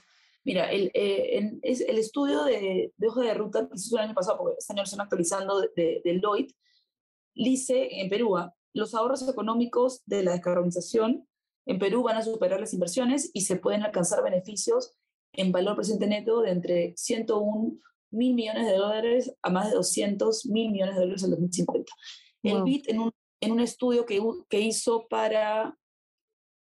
Mira, 0.45 0.71
el, 0.71 0.89
eh, 0.93 1.59
es 1.61 1.81
el 1.81 1.97
estudio 1.97 2.45
de, 2.45 2.93
de, 2.95 3.07
hoja 3.07 3.21
de 3.21 3.33
ruta 3.33 3.67
que 3.67 3.77
se 3.77 3.87
hizo 3.87 3.97
el 3.97 4.05
año 4.05 4.15
pasado, 4.15 4.37
porque 4.37 4.55
este 4.57 4.71
año 4.71 4.81
lo 4.81 4.85
están 4.85 5.01
actualizando 5.01 5.59
de, 5.75 6.01
de 6.03 6.47
dice 7.35 7.99
en 7.99 8.09
Perú, 8.09 8.37
ah, 8.37 8.55
los 8.73 8.95
ahorros 8.95 9.27
económicos 9.27 10.01
de 10.05 10.23
la 10.23 10.31
descarbonización 10.31 11.27
en 11.65 11.77
Perú 11.77 12.03
van 12.03 12.15
a 12.15 12.23
superar 12.23 12.61
las 12.61 12.73
inversiones 12.73 13.31
y 13.33 13.41
se 13.41 13.57
pueden 13.57 13.83
alcanzar 13.83 14.23
beneficios 14.23 14.93
en 15.33 15.51
valor 15.51 15.75
presente 15.75 16.07
neto 16.07 16.41
de 16.41 16.51
entre 16.51 16.93
101 16.95 17.77
mil 18.11 18.33
millones 18.33 18.65
de 18.65 18.77
dólares 18.77 19.35
a 19.41 19.49
más 19.49 19.69
de 19.69 19.75
200 19.75 20.45
mil 20.47 20.71
millones 20.71 20.95
de 20.95 21.01
dólares 21.01 21.23
en 21.23 21.31
2050. 21.31 21.93
El 22.43 22.63
BIT 22.63 22.89
en 22.89 22.99
un 22.99 23.11
en 23.41 23.51
un 23.51 23.59
estudio 23.59 24.05
que, 24.05 24.21
que 24.49 24.59
hizo 24.59 25.07
para 25.07 25.77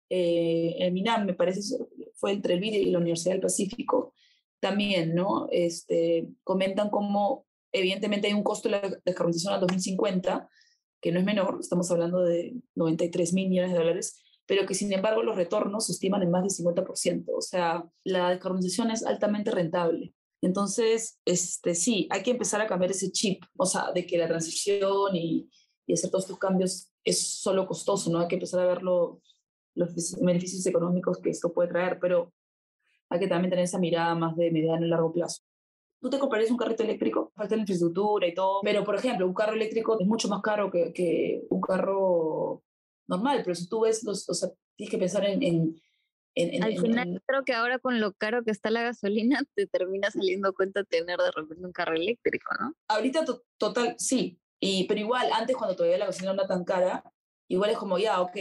eh, 0.09 0.75
el 0.79 0.93
MINAM, 0.93 1.27
me 1.27 1.35
parece, 1.35 1.77
fue 2.15 2.33
entre 2.33 2.55
el 2.55 2.61
BID 2.61 2.75
y 2.75 2.91
la 2.91 2.99
Universidad 2.99 3.35
del 3.35 3.43
Pacífico, 3.43 4.15
también, 4.59 5.15
¿no? 5.15 5.49
Este, 5.51 6.29
comentan 6.43 6.91
cómo 6.91 7.47
evidentemente 7.73 8.27
hay 8.27 8.35
un 8.35 8.43
costo 8.43 8.69
de 8.69 8.81
la 8.81 9.01
descarbonización 9.05 9.55
al 9.55 9.61
2050, 9.61 10.49
que 11.01 11.13
no 11.13 11.21
es 11.21 11.25
menor, 11.25 11.59
estamos 11.61 11.91
hablando 11.91 12.23
de 12.23 12.55
93 12.75 13.33
mil 13.33 13.49
millones 13.49 13.73
de 13.73 13.79
dólares, 13.79 14.23
pero 14.47 14.67
que 14.67 14.75
sin 14.75 14.93
embargo 14.93 15.23
los 15.23 15.37
retornos 15.37 15.87
se 15.87 15.93
estiman 15.93 16.23
en 16.23 16.31
más 16.31 16.43
del 16.43 16.67
50%, 16.67 17.25
o 17.35 17.41
sea, 17.41 17.89
la 18.05 18.31
descarbonización 18.31 18.91
es 18.91 19.05
altamente 19.07 19.51
rentable. 19.51 20.13
Entonces, 20.43 21.21
este, 21.25 21.75
sí, 21.75 22.09
hay 22.11 22.23
que 22.23 22.33
empezar 22.33 22.61
a 22.61 22.67
cambiar 22.67 22.91
ese 22.91 23.13
chip, 23.13 23.45
o 23.57 23.67
sea, 23.67 23.93
de 23.93 24.07
que 24.07 24.19
la 24.19 24.27
transición 24.27 25.15
y, 25.15 25.49
y 25.91 25.95
hacer 25.95 26.09
todos 26.11 26.25
estos 26.25 26.39
cambios 26.39 26.93
es 27.05 27.21
solo 27.21 27.67
costoso, 27.67 28.11
¿no? 28.11 28.21
Hay 28.21 28.29
que 28.29 28.37
empezar 28.37 28.61
a 28.61 28.67
ver 28.67 28.83
los 28.83 29.19
beneficios 30.21 30.65
económicos 30.67 31.19
que 31.19 31.31
esto 31.31 31.53
puede 31.53 31.69
traer, 31.69 31.99
pero 32.01 32.33
hay 33.09 33.19
que 33.19 33.27
también 33.27 33.51
tener 33.51 33.65
esa 33.65 33.79
mirada 33.79 34.15
más 34.15 34.37
de 34.37 34.53
mediano 34.53 34.87
y 34.87 34.89
largo 34.89 35.13
plazo. 35.13 35.43
Tú 36.01 36.09
te 36.09 36.19
comprarías 36.19 36.51
un 36.51 36.57
carrito 36.57 36.85
eléctrico, 36.85 37.33
falta 37.35 37.57
la 37.57 37.63
infraestructura 37.63 38.27
y 38.27 38.35
todo, 38.35 38.61
pero 38.63 38.85
por 38.85 38.95
ejemplo, 38.95 39.27
un 39.27 39.35
carro 39.35 39.55
eléctrico 39.55 39.99
es 39.99 40.07
mucho 40.07 40.29
más 40.29 40.43
caro 40.43 40.71
que, 40.71 40.93
que 40.93 41.43
un 41.51 41.61
carro 41.61 42.63
normal, 43.09 43.43
pero 43.43 43.57
si 43.57 43.69
tú 43.69 43.81
ves, 43.81 44.05
los, 44.05 44.29
o 44.29 44.35
sea, 44.35 44.49
tienes 44.77 44.91
que 44.93 44.99
pensar 44.99 45.25
en... 45.25 45.43
en, 45.43 45.75
en 46.37 46.63
Al 46.63 46.79
final, 46.79 47.21
creo 47.27 47.45
que 47.45 47.53
ahora 47.53 47.81
con 47.81 48.01
lo 48.01 48.13
caro 48.13 48.45
que 48.45 48.53
está 48.53 48.71
la 48.71 48.83
gasolina, 48.83 49.43
te 49.57 49.67
termina 49.67 50.11
saliendo 50.13 50.55
cuenta 50.55 50.85
tener 50.85 51.19
de 51.19 51.33
repente 51.33 51.67
un 51.67 51.73
carro 51.73 51.97
eléctrico, 51.97 52.55
¿no? 52.61 52.75
Ahorita, 52.87 53.25
total, 53.59 53.97
sí, 53.99 54.41
y, 54.61 54.85
pero 54.85 55.01
igual, 55.01 55.31
antes 55.33 55.57
cuando 55.57 55.75
todavía 55.75 55.99
la 55.99 56.07
gasolina 56.07 56.35
no 56.35 56.43
era 56.43 56.49
tan 56.49 56.65
cara, 56.65 57.03
igual 57.49 57.71
es 57.71 57.79
como, 57.79 57.99
ya, 57.99 58.21
ok, 58.21 58.37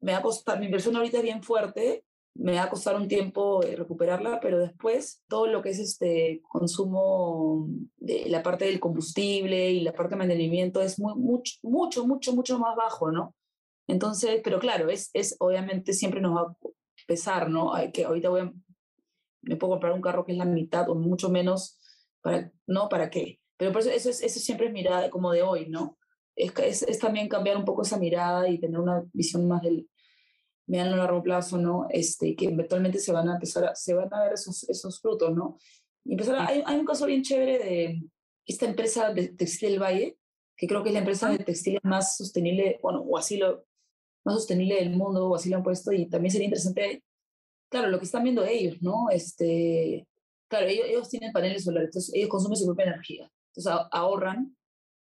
me 0.00 0.12
va 0.12 0.18
a 0.18 0.22
costar, 0.22 0.58
mi 0.58 0.66
inversión 0.66 0.96
ahorita 0.96 1.18
es 1.18 1.22
bien 1.22 1.42
fuerte, 1.42 2.04
me 2.34 2.56
va 2.56 2.64
a 2.64 2.70
costar 2.70 2.96
un 2.96 3.06
tiempo 3.06 3.62
eh, 3.62 3.76
recuperarla, 3.76 4.40
pero 4.40 4.58
después 4.58 5.22
todo 5.28 5.46
lo 5.46 5.62
que 5.62 5.70
es 5.70 5.78
este 5.78 6.42
consumo 6.48 7.68
de 7.96 8.28
la 8.28 8.42
parte 8.42 8.64
del 8.64 8.80
combustible 8.80 9.70
y 9.70 9.80
la 9.80 9.92
parte 9.92 10.14
de 10.14 10.18
mantenimiento 10.18 10.80
es 10.80 10.98
muy, 10.98 11.14
mucho, 11.14 11.52
mucho, 11.62 12.06
mucho, 12.06 12.34
mucho 12.34 12.58
más 12.58 12.74
bajo, 12.76 13.12
¿no? 13.12 13.34
Entonces, 13.86 14.40
pero 14.42 14.58
claro, 14.58 14.88
es, 14.90 15.10
es 15.12 15.36
obviamente 15.38 15.92
siempre 15.92 16.20
nos 16.20 16.36
va 16.36 16.40
a 16.42 16.56
pesar, 17.06 17.48
¿no? 17.48 17.72
Hay 17.72 17.92
que 17.92 18.04
ahorita 18.04 18.30
voy 18.30 18.40
a, 18.40 18.52
me 19.42 19.56
puedo 19.56 19.72
comprar 19.72 19.92
un 19.92 20.00
carro 20.00 20.24
que 20.24 20.32
es 20.32 20.38
la 20.38 20.44
mitad 20.44 20.88
o 20.90 20.96
mucho 20.96 21.28
menos, 21.30 21.78
para, 22.20 22.50
¿no? 22.66 22.88
¿Para 22.88 23.10
qué? 23.10 23.38
Pero 23.56 23.72
por 23.72 23.80
eso, 23.82 23.90
eso, 23.90 24.10
es, 24.10 24.22
eso 24.22 24.40
siempre 24.40 24.66
es 24.66 24.72
mirada 24.72 25.10
como 25.10 25.32
de 25.32 25.42
hoy, 25.42 25.68
¿no? 25.68 25.98
Es, 26.36 26.52
es, 26.58 26.82
es, 26.82 26.98
también 26.98 27.28
cambiar 27.28 27.56
un 27.56 27.64
poco 27.64 27.82
esa 27.82 27.98
mirada 27.98 28.48
y 28.48 28.58
tener 28.58 28.80
una 28.80 29.04
visión 29.12 29.46
más 29.46 29.62
del, 29.62 29.88
mediano 30.66 30.94
a 30.94 30.98
largo 30.98 31.22
plazo, 31.22 31.58
¿no? 31.58 31.86
Este, 31.90 32.34
que 32.34 32.46
eventualmente 32.46 32.98
se 32.98 33.12
van 33.12 33.28
a 33.28 33.34
empezar 33.34 33.64
a, 33.64 33.74
se 33.74 33.94
van 33.94 34.12
a 34.12 34.22
ver 34.24 34.34
esos, 34.34 34.68
esos 34.68 35.00
frutos, 35.00 35.34
¿no? 35.34 35.58
Y 36.04 36.12
empezar 36.12 36.36
hay, 36.48 36.62
hay, 36.64 36.78
un 36.78 36.86
caso 36.86 37.06
bien 37.06 37.22
chévere 37.22 37.58
de 37.58 38.02
esta 38.46 38.66
empresa 38.66 39.12
de 39.12 39.28
Textil 39.28 39.70
del 39.70 39.82
Valle, 39.82 40.18
que 40.56 40.66
creo 40.66 40.82
que 40.82 40.90
es 40.90 40.92
la 40.92 41.00
empresa 41.00 41.30
de 41.30 41.38
textil 41.38 41.80
más 41.82 42.16
sostenible, 42.16 42.78
bueno, 42.82 43.00
o 43.00 43.18
así 43.18 43.36
lo, 43.36 43.64
más 44.24 44.36
sostenible 44.36 44.76
del 44.76 44.90
mundo, 44.90 45.28
o 45.28 45.34
así 45.34 45.50
lo 45.50 45.56
han 45.56 45.62
puesto, 45.62 45.92
y 45.92 46.08
también 46.08 46.30
sería 46.30 46.46
interesante, 46.46 47.02
claro, 47.68 47.88
lo 47.88 47.98
que 47.98 48.04
están 48.04 48.22
viendo 48.22 48.44
ellos, 48.44 48.80
¿no? 48.80 49.10
Este, 49.10 50.06
claro, 50.48 50.66
ellos, 50.66 50.86
ellos 50.88 51.08
tienen 51.08 51.32
paneles 51.32 51.64
solares, 51.64 51.88
entonces 51.88 52.14
ellos 52.14 52.28
consumen 52.28 52.56
su 52.56 52.66
propia 52.66 52.86
energía, 52.86 53.30
entonces 53.54 53.86
ahorran, 53.92 54.56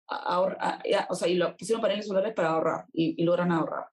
ahorra, 0.07 0.81
o 1.11 1.14
sea, 1.14 1.29
y 1.29 1.35
lo, 1.35 1.57
pusieron 1.57 1.83
paneles 1.83 2.07
solares 2.07 2.35
para 2.35 2.51
ahorrar, 2.51 2.87
y, 2.92 3.20
y 3.20 3.24
logran 3.24 3.53
ahorrar. 3.53 3.87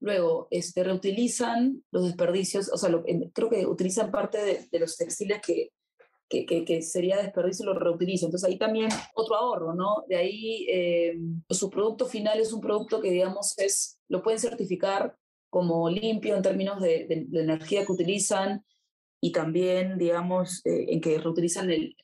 Luego, 0.00 0.48
este, 0.50 0.84
reutilizan 0.84 1.82
los 1.90 2.04
desperdicios, 2.04 2.70
o 2.70 2.76
sea, 2.76 2.90
lo, 2.90 3.02
creo 3.32 3.48
que 3.48 3.66
utilizan 3.66 4.10
parte 4.10 4.42
de, 4.44 4.68
de 4.70 4.78
los 4.78 4.96
textiles 4.96 5.40
que, 5.40 5.70
que, 6.28 6.44
que, 6.44 6.64
que, 6.64 6.82
sería 6.82 7.16
desperdicio 7.16 7.64
lo 7.64 7.78
reutiliza. 7.78 8.26
Entonces 8.26 8.48
ahí 8.48 8.58
también 8.58 8.90
otro 9.14 9.36
ahorro, 9.36 9.74
¿no? 9.74 10.04
De 10.08 10.16
ahí 10.16 10.66
eh, 10.68 11.16
su 11.48 11.70
producto 11.70 12.06
final 12.06 12.38
es 12.40 12.52
un 12.52 12.60
producto 12.60 13.00
que, 13.00 13.10
digamos, 13.10 13.58
es, 13.58 13.98
lo 14.08 14.22
pueden 14.22 14.40
certificar 14.40 15.16
como 15.48 15.88
limpio 15.88 16.36
en 16.36 16.42
términos 16.42 16.82
de 16.82 17.06
energía 17.32 17.86
que 17.86 17.92
utilizan 17.92 18.64
y 19.20 19.32
también, 19.32 19.96
digamos, 19.96 20.64
eh, 20.66 20.86
en 20.88 21.00
que 21.00 21.18
reutilizan 21.18 21.70
el 21.70 21.96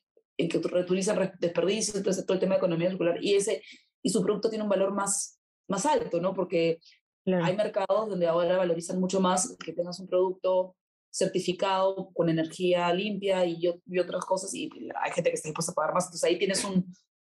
en 0.43 0.49
que 0.49 0.59
reutilizan 0.59 1.33
desperdicios, 1.39 1.97
entonces 1.97 2.25
todo 2.25 2.35
el 2.35 2.39
tema 2.39 2.55
de 2.55 2.59
economía 2.59 2.89
circular 2.89 3.17
y 3.21 3.35
ese 3.35 3.61
y 4.01 4.09
su 4.09 4.21
producto 4.21 4.49
tiene 4.49 4.63
un 4.63 4.69
valor 4.69 4.93
más 4.93 5.39
más 5.67 5.85
alto, 5.85 6.19
¿no? 6.19 6.33
Porque 6.33 6.79
Claro. 7.25 7.45
Hay 7.45 7.55
mercados 7.55 8.09
donde 8.09 8.27
ahora 8.27 8.57
valorizan 8.57 8.99
mucho 8.99 9.21
más 9.21 9.55
que 9.63 9.71
tengas 9.71 9.99
un 9.99 10.07
producto 10.07 10.75
certificado 11.09 12.11
con 12.13 12.27
energía 12.27 12.91
limpia 12.93 13.45
y, 13.45 13.59
y, 13.85 13.99
otras 13.99 14.25
cosas 14.25 14.53
y 14.53 14.69
hay 15.01 15.11
gente 15.11 15.29
que 15.29 15.35
está 15.35 15.47
dispuesta 15.47 15.71
a 15.71 15.75
pagar 15.75 15.93
más. 15.93 16.05
Entonces 16.05 16.29
ahí 16.29 16.37
tienes 16.37 16.65
un, 16.65 16.85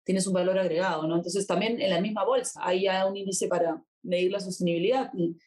tienes 0.03 0.25
un 0.25 0.33
valor 0.33 0.57
agregado, 0.57 1.05
¿no? 1.07 1.15
Entonces 1.15 1.45
también 1.45 1.79
en 1.81 1.89
la 1.91 2.01
misma 2.01 2.25
bolsa 2.25 2.59
hay 2.63 2.83
ya 2.83 3.05
un 3.05 3.15
índice 3.15 3.47
para 3.47 3.83
medir 4.01 4.31
la 4.31 4.39
sostenibilidad 4.39 5.11
y, 5.13 5.37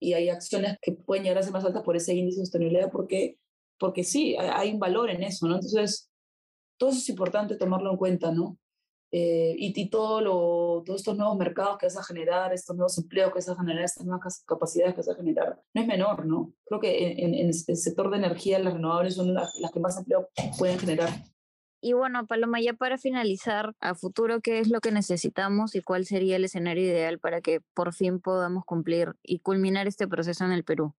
y 0.00 0.14
hay 0.14 0.30
acciones 0.30 0.78
que 0.80 0.92
pueden 0.92 1.24
llegar 1.24 1.38
a 1.38 1.42
ser 1.42 1.52
más 1.52 1.64
altas 1.64 1.82
por 1.82 1.96
ese 1.96 2.14
índice 2.14 2.40
de 2.40 2.46
sostenibilidad 2.46 2.90
porque, 2.90 3.38
porque 3.78 4.04
sí, 4.04 4.36
hay 4.38 4.70
un 4.70 4.78
valor 4.78 5.10
en 5.10 5.22
eso, 5.22 5.46
¿no? 5.46 5.56
Entonces 5.56 6.10
todo 6.82 6.90
eso 6.90 6.98
es 6.98 7.08
importante 7.10 7.54
tomarlo 7.54 7.92
en 7.92 7.96
cuenta, 7.96 8.32
¿no? 8.32 8.58
eh, 9.12 9.54
y, 9.58 9.78
y 9.78 9.90
todo 9.90 10.22
lo, 10.22 10.82
todos 10.84 11.00
estos 11.00 11.16
nuevos 11.16 11.36
mercados 11.36 11.76
que 11.78 11.86
vas 11.86 11.98
a 11.98 12.02
generar, 12.02 12.52
estos 12.52 12.74
nuevos 12.74 12.96
empleos 12.96 13.30
que 13.30 13.36
vas 13.36 13.48
a 13.50 13.56
generar, 13.56 13.84
estas 13.84 14.06
nuevas 14.06 14.42
capacidades 14.46 14.94
que 14.94 15.00
vas 15.00 15.10
a 15.10 15.14
generar, 15.14 15.62
no 15.74 15.82
es 15.82 15.86
menor, 15.86 16.24
¿no? 16.24 16.54
Creo 16.64 16.80
que 16.80 17.12
en, 17.12 17.34
en 17.34 17.46
el 17.46 17.54
sector 17.54 18.10
de 18.10 18.16
energía 18.16 18.58
las 18.58 18.72
renovables 18.72 19.14
son 19.14 19.34
las, 19.34 19.54
las 19.60 19.70
que 19.70 19.80
más 19.80 19.98
empleo 19.98 20.30
pueden 20.58 20.78
generar. 20.78 21.10
Y 21.82 21.92
bueno, 21.92 22.26
Paloma, 22.26 22.60
ya 22.60 22.72
para 22.72 22.96
finalizar, 22.96 23.74
a 23.80 23.94
futuro, 23.94 24.40
¿qué 24.40 24.60
es 24.60 24.70
lo 24.70 24.80
que 24.80 24.92
necesitamos 24.92 25.74
y 25.74 25.82
cuál 25.82 26.06
sería 26.06 26.36
el 26.36 26.44
escenario 26.44 26.84
ideal 26.84 27.18
para 27.18 27.42
que 27.42 27.60
por 27.74 27.92
fin 27.92 28.18
podamos 28.18 28.64
cumplir 28.64 29.14
y 29.22 29.40
culminar 29.40 29.86
este 29.86 30.08
proceso 30.08 30.44
en 30.44 30.52
el 30.52 30.64
Perú? 30.64 30.94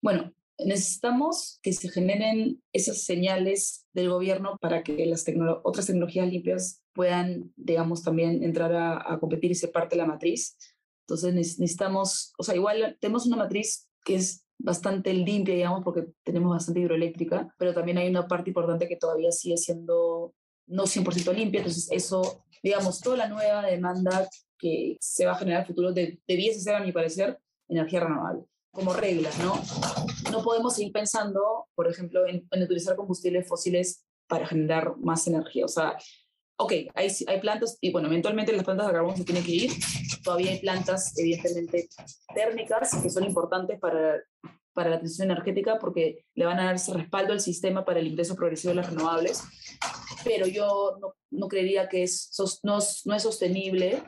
Bueno, 0.00 0.32
necesitamos 0.58 1.58
que 1.62 1.72
se 1.72 1.88
generen 1.88 2.62
esas 2.72 3.02
señales 3.02 3.86
del 3.92 4.08
gobierno 4.08 4.58
para 4.60 4.82
que 4.82 5.04
las 5.06 5.24
otras 5.64 5.86
tecnologías 5.86 6.28
limpias 6.28 6.82
puedan, 6.94 7.52
digamos, 7.56 8.02
también 8.02 8.42
entrar 8.42 8.72
a, 8.72 9.12
a, 9.12 9.18
competir 9.18 9.50
y 9.50 9.54
ser 9.54 9.70
parte 9.70 9.96
de 9.96 10.02
la 10.02 10.08
matriz. 10.08 10.56
Entonces 11.02 11.34
necesitamos, 11.34 12.32
o 12.38 12.42
sea, 12.42 12.54
igual 12.54 12.96
tenemos 13.00 13.26
una 13.26 13.36
matriz 13.36 13.88
que 14.04 14.16
es 14.16 14.46
bastante 14.58 15.12
limpia, 15.12 15.54
digamos, 15.54 15.84
porque 15.84 16.06
tenemos 16.24 16.50
bastante 16.50 16.80
hidroeléctrica, 16.80 17.54
pero 17.58 17.74
también 17.74 17.98
hay 17.98 18.08
una 18.08 18.26
parte 18.26 18.50
importante 18.50 18.88
que 18.88 18.96
todavía 18.96 19.30
sigue 19.30 19.58
siendo 19.58 20.34
no 20.66 20.84
100% 20.84 21.32
limpia, 21.34 21.60
entonces 21.60 21.88
eso, 21.92 22.44
digamos, 22.62 23.00
toda 23.00 23.18
la 23.18 23.28
nueva 23.28 23.64
demanda 23.66 24.28
que 24.58 24.96
se 25.00 25.26
va 25.26 25.32
a 25.32 25.36
generar 25.36 25.60
en 25.60 25.62
el 25.62 25.66
futuro 25.66 25.92
de, 25.92 26.18
debiese 26.26 26.60
ser, 26.60 26.74
a 26.74 26.80
mi 26.80 26.92
parecer, 26.92 27.38
energía 27.68 28.00
renovable 28.00 28.46
como 28.76 28.92
regla, 28.92 29.30
¿no? 29.42 29.60
No 30.30 30.44
podemos 30.44 30.76
seguir 30.76 30.92
pensando, 30.92 31.66
por 31.74 31.88
ejemplo, 31.88 32.26
en, 32.26 32.46
utilizar 32.62 32.94
combustibles 32.94 33.48
fósiles 33.48 34.04
para 34.28 34.46
generar 34.46 34.96
más 34.98 35.26
energía. 35.26 35.64
O 35.64 35.68
sea, 35.68 35.96
ok, 36.58 36.72
hay, 36.94 37.10
hay 37.26 37.40
plantas, 37.40 37.78
y 37.80 37.90
bueno, 37.90 38.08
eventualmente 38.08 38.52
las 38.52 38.64
plantas 38.64 38.86
de 38.86 38.92
carbón 38.92 39.16
se 39.16 39.24
tienen 39.24 39.44
que 39.44 39.52
ir. 39.52 39.72
Todavía 40.22 40.52
hay 40.52 40.60
plantas, 40.60 41.18
evidentemente, 41.18 41.88
térmicas 42.34 42.90
que 43.02 43.10
son 43.10 43.24
importantes 43.24 43.80
para, 43.80 44.22
para 44.76 44.90
la 44.90 44.98
transición 44.98 45.30
energética 45.30 45.78
porque 45.78 46.26
le 46.34 46.44
van 46.44 46.60
a 46.60 46.66
dar 46.66 46.76
respaldo 46.94 47.32
al 47.32 47.40
sistema 47.40 47.84
para 47.84 47.98
el 47.98 48.08
ingreso 48.08 48.36
progresivo 48.36 48.70
de 48.70 48.76
las 48.76 48.90
renovables. 48.90 49.42
Pero 50.22 50.46
yo 50.46 50.98
no, 51.00 51.14
no 51.30 51.48
creería 51.48 51.88
que 51.88 52.02
es, 52.02 52.30
no, 52.62 52.78
no 53.06 53.14
es 53.14 53.22
sostenible 53.22 54.02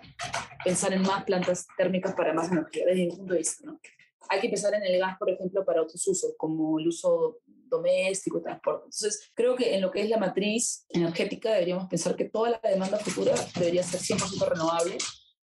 pensar 0.63 0.93
en 0.93 1.03
más 1.03 1.25
plantas 1.25 1.67
térmicas 1.77 2.15
para 2.15 2.35
más 2.35 2.53
energía, 2.53 2.85
desde 2.87 3.07
mi 3.07 3.17
punto 3.17 3.33
de 3.33 3.39
vista, 3.39 3.67
¿no? 3.67 3.81
Hay 4.29 4.41
que 4.41 4.49
pensar 4.49 4.75
en 4.75 4.85
el 4.85 4.99
gas, 4.99 5.17
por 5.19 5.31
ejemplo, 5.31 5.65
para 5.65 5.83
otros 5.83 6.07
usos, 6.07 6.35
como 6.37 6.79
el 6.79 6.89
uso 6.89 7.39
doméstico, 7.47 8.41
transporte. 8.41 8.85
Entonces, 8.87 9.31
creo 9.35 9.57
que 9.57 9.75
en 9.75 9.83
lo 9.83 9.91
que 9.91 10.03
es 10.03 10.09
la 10.09 10.19
matriz 10.19 10.87
energética 10.89 11.53
deberíamos 11.53 11.89
pensar 11.89 12.17
que 12.17 12.25
toda 12.25 12.51
la 12.51 12.61
demanda 12.63 12.99
futura 12.99 13.35
debería 13.59 13.83
ser 13.83 14.01
100% 14.01 14.49
renovable 14.49 14.99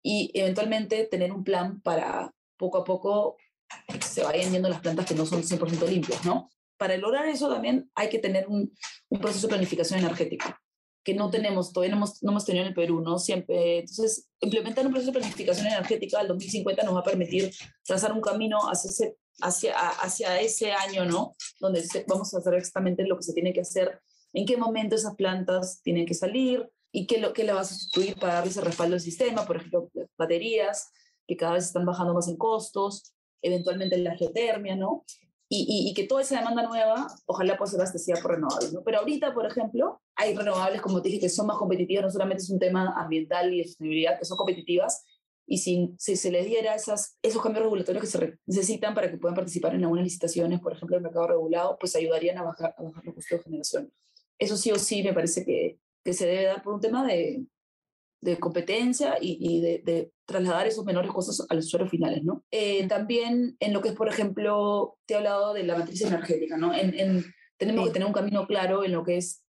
y 0.03 0.31
eventualmente 0.35 1.07
tener 1.07 1.33
un 1.33 1.45
plan 1.45 1.81
para 1.81 2.33
poco 2.57 2.79
a 2.79 2.85
poco 2.85 3.37
que 3.89 4.01
se 4.03 4.23
vayan 4.23 4.53
yendo 4.53 4.69
las 4.69 4.81
plantas 4.81 5.07
que 5.07 5.15
no 5.15 5.25
son 5.25 5.43
100% 5.43 5.89
limpias, 5.89 6.25
¿no? 6.25 6.51
Para 6.77 6.97
lograr 6.97 7.27
eso 7.27 7.49
también 7.49 7.91
hay 7.95 8.09
que 8.09 8.19
tener 8.19 8.47
un, 8.49 8.73
un 9.09 9.21
proceso 9.21 9.47
de 9.47 9.53
planificación 9.53 10.01
energética 10.01 10.62
que 11.05 11.15
no 11.15 11.31
tenemos, 11.31 11.73
todavía 11.73 11.95
no 11.95 11.99
hemos, 11.99 12.23
no 12.23 12.31
hemos 12.31 12.45
tenido 12.45 12.65
en 12.65 12.69
el 12.69 12.75
Perú, 12.75 13.01
¿no? 13.01 13.19
Siempre, 13.19 13.81
entonces, 13.81 14.29
implementar 14.41 14.87
un 14.87 14.93
proceso 14.93 15.12
de 15.12 15.19
planificación 15.19 15.67
energética 15.67 16.21
al 16.21 16.29
2050 16.29 16.83
nos 16.85 16.95
va 16.95 17.01
a 17.01 17.05
permitir 17.05 17.53
trazar 17.85 18.12
un 18.12 18.21
camino 18.21 18.59
hacia 18.71 18.91
ese, 18.91 19.17
hacia, 19.41 19.77
hacia 19.77 20.41
ese 20.41 20.73
año, 20.73 21.05
¿no? 21.05 21.35
Donde 21.61 21.83
vamos 22.07 22.33
a 22.33 22.38
hacer 22.38 22.55
exactamente 22.55 23.05
lo 23.07 23.17
que 23.17 23.25
se 23.25 23.33
tiene 23.33 23.53
que 23.53 23.62
hacer, 23.62 24.01
en 24.33 24.47
qué 24.47 24.57
momento 24.57 24.95
esas 24.95 25.17
plantas 25.17 25.81
tienen 25.83 26.07
que 26.07 26.15
salir 26.15 26.69
y 26.93 27.07
qué, 27.07 27.19
lo, 27.19 27.33
qué 27.33 27.45
le 27.45 27.53
va 27.53 27.62
a 27.62 27.65
sustituir 27.65 28.15
para 28.17 28.35
darle 28.35 28.51
ese 28.51 28.61
respaldo 28.61 28.95
al 28.95 29.01
sistema, 29.01 29.45
por 29.45 29.57
ejemplo, 29.57 29.91
baterías, 30.17 30.91
que 31.27 31.37
cada 31.37 31.55
vez 31.55 31.65
están 31.65 31.85
bajando 31.85 32.15
más 32.15 32.29
en 32.29 32.37
costos, 32.37 33.15
eventualmente 33.43 33.97
la 33.99 34.17
geotermia, 34.17 34.77
¿no? 34.77 35.05
Y, 35.55 35.67
y, 35.69 35.91
y, 35.91 35.95
que 35.95 36.05
toda 36.05 36.23
esa 36.23 36.38
demanda 36.38 36.67
nueva, 36.67 37.07
ojalá 37.27 37.59
pueda 37.59 37.71
ser 37.71 37.81
abastecida 37.81 38.17
por 38.23 38.31
renovables. 38.31 38.73
¿no? 38.73 38.83
Pero 38.83 39.01
ahorita, 39.01 39.35
por 39.35 39.45
ejemplo, 39.45 40.01
hay 40.17 40.35
renovables, 40.35 40.81
como 40.81 41.03
te 41.03 41.11
dije, 41.11 41.21
que 41.21 41.29
son 41.29 41.47
más 41.47 41.59
competitivas, 41.59 42.05
no 42.05 42.11
solamente 42.11 42.43
es 42.43 42.49
un 42.49 42.59
tema 42.59 42.95
ambiental 42.97 43.53
y 43.53 43.59
de 43.59 43.65
sostenibilidad, 43.65 44.19
que 44.19 44.25
son 44.25 44.38
competitivas, 44.38 45.05
y 45.47 45.59
si, 45.59 45.95
si 45.99 46.17
se 46.17 46.31
les 46.31 46.47
diera 46.47 46.75
esas, 46.75 47.19
esos 47.21 47.43
cambios 47.43 47.65
regulatorios 47.65 48.01
que 48.01 48.09
se 48.09 48.38
necesitan 48.47 48.95
para 48.95 49.11
que 49.11 49.19
puedan 49.19 49.35
participar 49.35 49.75
en 49.75 49.83
algunas 49.83 50.05
licitaciones, 50.05 50.59
por 50.59 50.73
ejemplo, 50.73 50.97
el 50.97 51.03
mercado 51.03 51.27
regulado, 51.27 51.77
pues 51.79 51.95
ayudarían 51.97 52.38
a 52.38 52.45
bajar, 52.45 52.75
a 52.79 52.83
bajar 52.83 53.05
los 53.05 53.15
costos 53.15 53.38
de 53.38 53.45
generación. 53.45 53.93
Eso 54.38 54.57
sí 54.57 54.73
o 54.73 54.79
sí 54.79 55.03
me 55.03 55.12
parece 55.12 55.45
que, 55.45 55.79
que 56.03 56.15
se 56.15 56.25
debe 56.25 56.45
dar 56.45 56.62
por 56.62 56.73
un 56.73 56.81
tema 56.81 57.07
de, 57.07 57.45
de 58.23 58.39
competencia 58.39 59.19
y, 59.21 59.37
y 59.41 59.61
de, 59.61 59.83
de, 59.85 60.13
trasladar 60.25 60.67
esos 60.67 60.85
menores 60.85 61.11
costos 61.11 61.45
a 61.47 61.55
los 61.55 61.67
usuarios 61.67 61.91
finales, 61.91 62.23
¿no? 62.23 62.45
Eh, 62.51 62.87
también 62.87 63.57
en 63.59 63.73
lo 63.73 63.83
que 63.83 63.91
es, 63.91 63.95
por 63.95 64.09
ejemplo, 64.09 64.97
te 65.05 65.15
he 65.15 65.17
hablado 65.19 65.53
de 65.53 65.65
la 65.65 65.77
matriz 65.77 66.01
energética, 66.03 66.57
¿no? 66.57 66.73
En, 66.73 66.99
en, 66.99 67.25
tenemos 67.59 67.83
sí. 67.83 67.89
que 67.89 67.93
tener 67.93 68.07
un 68.07 68.15
camino 68.15 68.47
claro 68.47 68.85
en 68.85 68.93
lo 68.93 69.05
que 69.05 69.17
es 69.17 69.45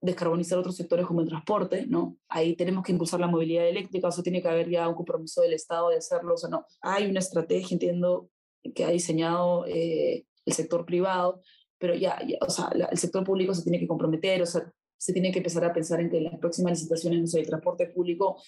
descarbonizar 0.00 0.58
otros 0.58 0.76
sectores 0.76 1.06
como 1.06 1.20
el 1.20 1.28
transporte, 1.28 1.86
¿no? 1.86 2.18
Ahí 2.28 2.56
tenemos 2.56 2.84
que 2.84 2.92
impulsar 2.92 3.20
la 3.20 3.28
movilidad 3.28 3.68
eléctrica, 3.68 4.08
o 4.08 4.12
sea, 4.12 4.24
tiene 4.24 4.42
que 4.42 4.48
haber 4.48 4.68
ya 4.68 4.88
un 4.88 4.94
compromiso 4.94 5.40
del 5.40 5.54
Estado 5.54 5.90
de 5.90 5.96
hacerlo, 5.96 6.34
o 6.34 6.36
sea, 6.36 6.50
no. 6.50 6.66
Hay 6.82 7.08
una 7.08 7.20
estrategia, 7.20 7.76
entiendo, 7.76 8.28
que 8.74 8.84
ha 8.84 8.90
diseñado 8.90 9.64
eh, 9.66 10.26
el 10.44 10.52
sector 10.52 10.84
privado, 10.84 11.40
pero 11.78 11.94
ya, 11.94 12.18
ya, 12.26 12.38
o 12.40 12.50
sea, 12.50 12.70
la, 12.74 12.86
el 12.86 12.98
sector 12.98 13.24
público 13.24 13.54
se 13.54 13.62
tiene 13.62 13.78
que 13.78 13.86
comprometer, 13.86 14.42
o 14.42 14.46
sea, 14.46 14.70
se 14.98 15.12
tiene 15.12 15.32
que 15.32 15.38
empezar 15.38 15.64
a 15.64 15.72
pensar 15.72 16.00
en 16.00 16.10
que 16.10 16.20
las 16.20 16.38
próximas 16.38 16.72
licitaciones 16.72 17.20
no 17.20 17.26
sé, 17.26 17.40
el 17.40 17.46
transporte 17.46 17.86
público 17.86 18.40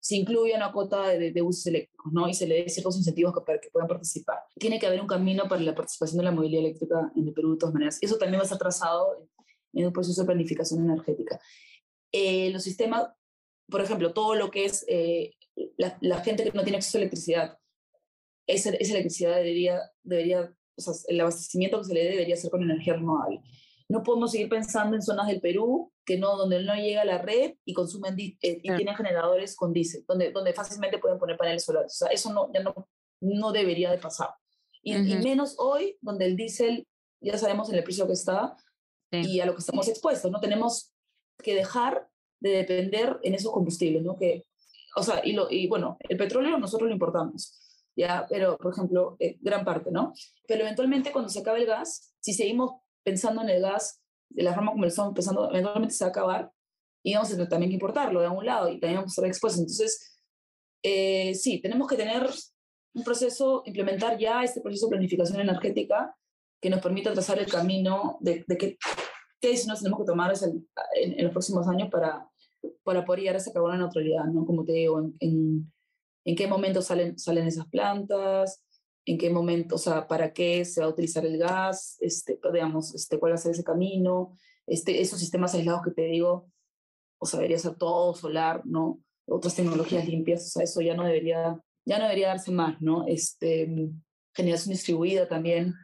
se 0.00 0.16
incluya 0.16 0.56
una 0.56 0.72
cuota 0.72 1.08
de, 1.08 1.32
de, 1.32 1.42
usos 1.42 1.66
eléctricos 1.66 2.12
¿no? 2.12 2.28
y 2.28 2.34
se 2.34 2.46
le 2.46 2.62
dé 2.62 2.68
ciertos 2.68 2.96
incentivos 2.96 3.34
para 3.44 3.60
que 3.60 3.68
puedan 3.70 3.88
participar. 3.88 4.38
Tiene 4.58 4.78
que 4.78 4.86
haber 4.86 5.00
un 5.00 5.06
camino 5.06 5.48
para 5.48 5.60
la 5.60 5.74
participación 5.74 6.18
de 6.18 6.24
la 6.24 6.30
movilidad 6.30 6.64
eléctrica 6.64 7.12
en 7.16 7.28
el 7.28 7.34
Perú 7.34 7.52
de 7.52 7.58
todas 7.58 7.74
maneras. 7.74 7.98
Eso 8.00 8.16
también 8.16 8.38
va 8.38 8.42
a 8.42 8.44
estar 8.44 8.58
trazado 8.58 9.28
en, 9.72 9.86
un 9.86 9.92
proceso 9.92 10.22
de 10.22 10.26
planificación 10.26 10.84
energética. 10.84 11.40
Eh, 12.12 12.50
los 12.50 12.62
sistemas, 12.62 13.08
por 13.68 13.80
ejemplo, 13.80 14.12
todo 14.12 14.34
lo 14.34 14.50
que 14.50 14.64
es 14.64 14.84
eh, 14.88 15.34
la, 15.76 16.20
gente 16.20 16.44
que 16.44 16.52
no 16.52 16.62
tiene 16.62 16.78
acceso 16.78 16.98
a 16.98 17.00
electricidad, 17.00 17.58
esa, 18.46 18.70
esa 18.70 18.92
electricidad 18.92 19.36
debería, 19.36 19.80
debería, 20.02 20.54
o 20.76 20.80
sea, 20.80 20.94
el 21.08 21.20
abastecimiento 21.20 21.78
que 21.78 21.84
se 21.84 21.94
le 21.94 22.04
dé 22.04 22.10
debería 22.10 22.36
ser 22.36 22.50
con 22.50 22.62
energía 22.62 22.94
renovable. 22.94 23.42
No 23.88 24.02
podemos 24.02 24.32
seguir 24.32 24.48
pensando 24.48 24.96
en 24.96 25.02
zonas 25.02 25.26
del 25.26 25.40
Perú 25.40 25.92
que 26.04 26.18
no, 26.18 26.36
donde 26.36 26.62
no 26.62 26.74
llega 26.74 27.04
la 27.04 27.18
red 27.18 27.54
y 27.64 27.72
consumen 27.72 28.16
eh, 28.18 28.36
y 28.40 28.74
tienen 28.74 28.94
generadores 28.94 29.56
con 29.56 29.72
diésel, 29.72 30.04
donde, 30.06 30.30
donde 30.30 30.52
fácilmente 30.52 30.98
pueden 30.98 31.18
poner 31.18 31.36
paneles 31.36 31.64
solares. 31.64 31.92
O 31.92 31.96
sea, 32.04 32.08
eso 32.08 32.32
no, 32.32 32.50
ya 32.52 32.62
no, 32.62 32.88
no 33.20 33.52
debería 33.52 33.90
de 33.90 33.98
pasar. 33.98 34.30
Y, 34.82 34.94
menos 34.94 35.56
hoy, 35.58 35.98
donde 36.00 36.24
el 36.24 36.36
diésel, 36.36 36.86
ya 37.20 37.36
sabemos 37.36 37.68
en 37.68 37.76
el 37.76 37.84
precio 37.84 38.06
que 38.06 38.12
está 38.12 38.56
y 39.10 39.40
a 39.40 39.46
lo 39.46 39.54
que 39.54 39.60
estamos 39.60 39.88
expuestos, 39.88 40.30
¿no? 40.30 40.40
Tenemos 40.40 40.92
que 41.42 41.54
dejar 41.54 42.08
de 42.40 42.50
depender 42.50 43.18
en 43.22 43.34
esos 43.34 43.52
combustibles, 43.52 44.02
¿no? 44.02 44.16
Que, 44.16 44.44
o 44.96 45.02
sea, 45.02 45.20
y, 45.24 45.32
lo, 45.32 45.50
y 45.50 45.66
bueno, 45.66 45.96
el 46.08 46.16
petróleo 46.16 46.58
nosotros 46.58 46.88
lo 46.88 46.94
importamos, 46.94 47.84
¿ya? 47.96 48.26
Pero, 48.28 48.56
por 48.56 48.72
ejemplo, 48.72 49.16
eh, 49.18 49.36
gran 49.40 49.64
parte, 49.64 49.90
¿no? 49.90 50.12
Pero 50.46 50.62
eventualmente 50.62 51.12
cuando 51.12 51.28
se 51.28 51.40
acabe 51.40 51.60
el 51.60 51.66
gas, 51.66 52.14
si 52.20 52.32
seguimos 52.32 52.80
pensando 53.08 53.40
en 53.40 53.48
el 53.48 53.62
gas 53.62 54.02
de 54.28 54.42
la 54.42 54.54
forma 54.54 54.72
como 54.72 54.82
lo 54.82 54.88
estamos 54.88 55.14
pensando, 55.14 55.50
eventualmente 55.50 55.94
se 55.94 56.04
va 56.04 56.08
a 56.08 56.10
acabar 56.10 56.52
y 57.02 57.14
vamos 57.14 57.30
a 57.30 57.32
tener 57.32 57.48
también 57.48 57.70
que 57.70 57.76
importarlo 57.76 58.20
de 58.20 58.28
un 58.28 58.44
lado 58.44 58.68
y 58.68 58.78
también 58.78 58.96
vamos 58.96 59.12
a 59.12 59.14
estar 59.14 59.26
expuestos. 59.26 59.60
Entonces, 59.60 60.20
eh, 60.82 61.34
sí, 61.34 61.60
tenemos 61.62 61.88
que 61.88 61.96
tener 61.96 62.28
un 62.94 63.04
proceso, 63.04 63.62
implementar 63.64 64.18
ya 64.18 64.42
este 64.42 64.60
proceso 64.60 64.86
de 64.86 64.90
planificación 64.90 65.40
energética 65.40 66.14
que 66.60 66.68
nos 66.68 66.80
permita 66.80 67.12
trazar 67.12 67.38
el 67.38 67.50
camino 67.50 68.18
de, 68.20 68.44
de 68.46 68.58
qué, 68.58 68.76
qué 69.40 69.48
decisiones 69.48 69.80
tenemos 69.80 70.00
que 70.00 70.06
tomar 70.06 70.34
en, 70.42 70.66
en, 71.16 71.24
los 71.24 71.32
próximos 71.32 71.66
años 71.66 71.88
para, 71.90 72.28
para 72.82 73.04
poder 73.04 73.20
llegar 73.20 73.36
a 73.36 73.38
esa 73.38 73.52
carbono 73.52 73.78
neutralidad, 73.78 74.24
¿no? 74.24 74.44
Como 74.44 74.64
te 74.64 74.72
digo, 74.72 74.98
en, 74.98 75.16
en, 75.20 75.72
en, 76.24 76.36
qué 76.36 76.46
momento 76.46 76.82
salen, 76.82 77.18
salen 77.18 77.46
esas 77.46 77.68
plantas, 77.68 78.62
en 79.08 79.16
qué 79.16 79.30
momento, 79.30 79.76
o 79.76 79.78
sea, 79.78 80.06
para 80.06 80.34
qué 80.34 80.66
se 80.66 80.80
va 80.80 80.86
a 80.86 80.90
utilizar 80.90 81.24
el 81.24 81.38
gas, 81.38 81.96
este, 82.00 82.38
digamos, 82.52 82.94
este, 82.94 83.18
cuál 83.18 83.32
va 83.32 83.36
a 83.36 83.38
ser 83.38 83.52
ese 83.52 83.64
camino, 83.64 84.36
este, 84.66 85.00
esos 85.00 85.18
sistemas 85.18 85.54
aislados 85.54 85.82
que 85.82 85.92
te 85.92 86.02
digo, 86.02 86.50
o 87.18 87.24
sea, 87.24 87.38
debería 87.38 87.58
ser 87.58 87.76
todo 87.76 88.14
solar, 88.14 88.60
¿no? 88.66 89.00
Otras 89.26 89.54
tecnologías 89.54 90.06
limpias, 90.06 90.46
o 90.46 90.50
sea, 90.50 90.64
eso 90.64 90.82
ya 90.82 90.94
no 90.94 91.04
debería, 91.04 91.58
ya 91.86 91.98
no 91.98 92.04
debería 92.04 92.28
darse 92.28 92.50
más, 92.50 92.82
¿no? 92.82 93.06
Este, 93.06 93.90
generación 94.34 94.74
distribuida 94.74 95.26
también, 95.26 95.74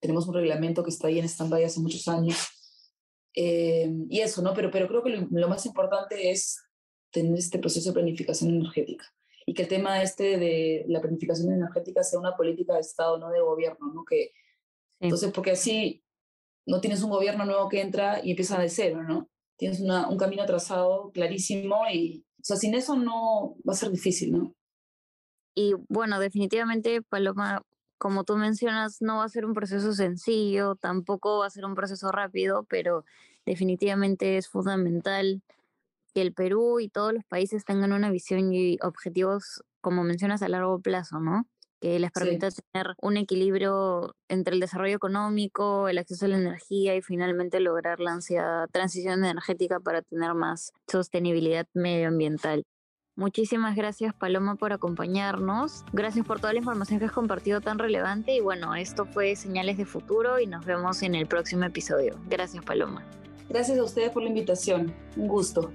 tenemos 0.00 0.26
un 0.26 0.34
reglamento 0.34 0.82
que 0.82 0.90
está 0.90 1.08
ahí 1.08 1.18
en 1.18 1.26
stand-by 1.26 1.64
hace 1.64 1.80
muchos 1.80 2.08
años, 2.08 2.38
eh, 3.36 3.92
y 4.08 4.20
eso, 4.20 4.40
¿no? 4.40 4.54
Pero, 4.54 4.70
pero 4.70 4.88
creo 4.88 5.02
que 5.02 5.10
lo, 5.10 5.28
lo, 5.30 5.48
más 5.48 5.66
importante 5.66 6.30
es 6.30 6.58
tener 7.12 7.38
este 7.38 7.58
proceso 7.58 7.90
de 7.90 7.94
planificación 7.94 8.50
energética 8.50 9.04
y 9.46 9.54
que 9.54 9.62
el 9.62 9.68
tema 9.68 10.02
este 10.02 10.38
de 10.38 10.84
la 10.88 11.00
planificación 11.00 11.52
energética 11.52 12.02
sea 12.02 12.18
una 12.18 12.36
política 12.36 12.74
de 12.74 12.80
Estado, 12.80 13.18
no 13.18 13.30
de 13.30 13.40
gobierno, 13.40 13.92
¿no? 13.92 14.04
Que, 14.04 14.32
Entonces, 15.00 15.32
porque 15.32 15.52
así 15.52 16.04
no 16.66 16.80
tienes 16.80 17.02
un 17.02 17.10
gobierno 17.10 17.44
nuevo 17.44 17.68
que 17.68 17.80
entra 17.80 18.24
y 18.24 18.30
empieza 18.30 18.60
de 18.60 18.68
cero, 18.68 19.02
¿no? 19.02 19.28
Tienes 19.56 19.80
una, 19.80 20.08
un 20.08 20.16
camino 20.16 20.46
trazado 20.46 21.10
clarísimo 21.12 21.82
y, 21.92 22.24
o 22.38 22.44
sea, 22.44 22.56
sin 22.56 22.74
eso 22.74 22.96
no 22.96 23.56
va 23.68 23.72
a 23.72 23.76
ser 23.76 23.90
difícil, 23.90 24.32
¿no? 24.32 24.54
Y 25.54 25.74
bueno, 25.88 26.20
definitivamente, 26.20 27.02
Paloma, 27.02 27.62
como 27.98 28.24
tú 28.24 28.36
mencionas, 28.36 29.02
no 29.02 29.16
va 29.16 29.24
a 29.24 29.28
ser 29.28 29.44
un 29.44 29.52
proceso 29.52 29.92
sencillo, 29.92 30.76
tampoco 30.76 31.40
va 31.40 31.46
a 31.46 31.50
ser 31.50 31.64
un 31.64 31.74
proceso 31.74 32.10
rápido, 32.12 32.64
pero 32.64 33.04
definitivamente 33.44 34.36
es 34.36 34.48
fundamental 34.48 35.42
que 36.10 36.22
el 36.22 36.32
Perú 36.32 36.80
y 36.80 36.88
todos 36.88 37.12
los 37.12 37.24
países 37.24 37.64
tengan 37.64 37.92
una 37.92 38.10
visión 38.10 38.52
y 38.52 38.78
objetivos, 38.82 39.62
como 39.80 40.04
mencionas, 40.04 40.42
a 40.42 40.48
largo 40.48 40.80
plazo, 40.80 41.20
¿no? 41.20 41.46
Que 41.80 41.98
les 41.98 42.10
permita 42.10 42.48
tener 42.50 42.94
un 43.00 43.16
equilibrio 43.16 44.14
entre 44.28 44.54
el 44.54 44.60
desarrollo 44.60 44.96
económico, 44.96 45.88
el 45.88 45.98
acceso 45.98 46.26
a 46.26 46.28
la 46.28 46.36
energía 46.36 46.94
y 46.94 47.02
finalmente 47.02 47.58
lograr 47.60 48.00
la 48.00 48.12
ansiada 48.12 48.66
transición 48.68 49.24
energética 49.24 49.80
para 49.80 50.02
tener 50.02 50.34
más 50.34 50.72
sostenibilidad 50.86 51.66
medioambiental. 51.72 52.64
Muchísimas 53.16 53.76
gracias 53.76 54.14
Paloma 54.14 54.56
por 54.56 54.72
acompañarnos. 54.72 55.84
Gracias 55.92 56.24
por 56.26 56.40
toda 56.40 56.52
la 56.52 56.60
información 56.60 56.98
que 56.98 57.06
has 57.06 57.12
compartido 57.12 57.60
tan 57.60 57.78
relevante 57.78 58.34
y 58.34 58.40
bueno, 58.40 58.74
esto 58.74 59.04
fue 59.04 59.36
Señales 59.36 59.76
de 59.76 59.84
Futuro 59.84 60.40
y 60.40 60.46
nos 60.46 60.64
vemos 60.64 61.02
en 61.02 61.14
el 61.14 61.26
próximo 61.26 61.64
episodio. 61.64 62.18
Gracias 62.28 62.64
Paloma. 62.64 63.04
Gracias 63.50 63.78
a 63.78 63.84
ustedes 63.84 64.10
por 64.10 64.22
la 64.22 64.28
invitación. 64.28 64.94
Un 65.16 65.28
gusto. 65.28 65.72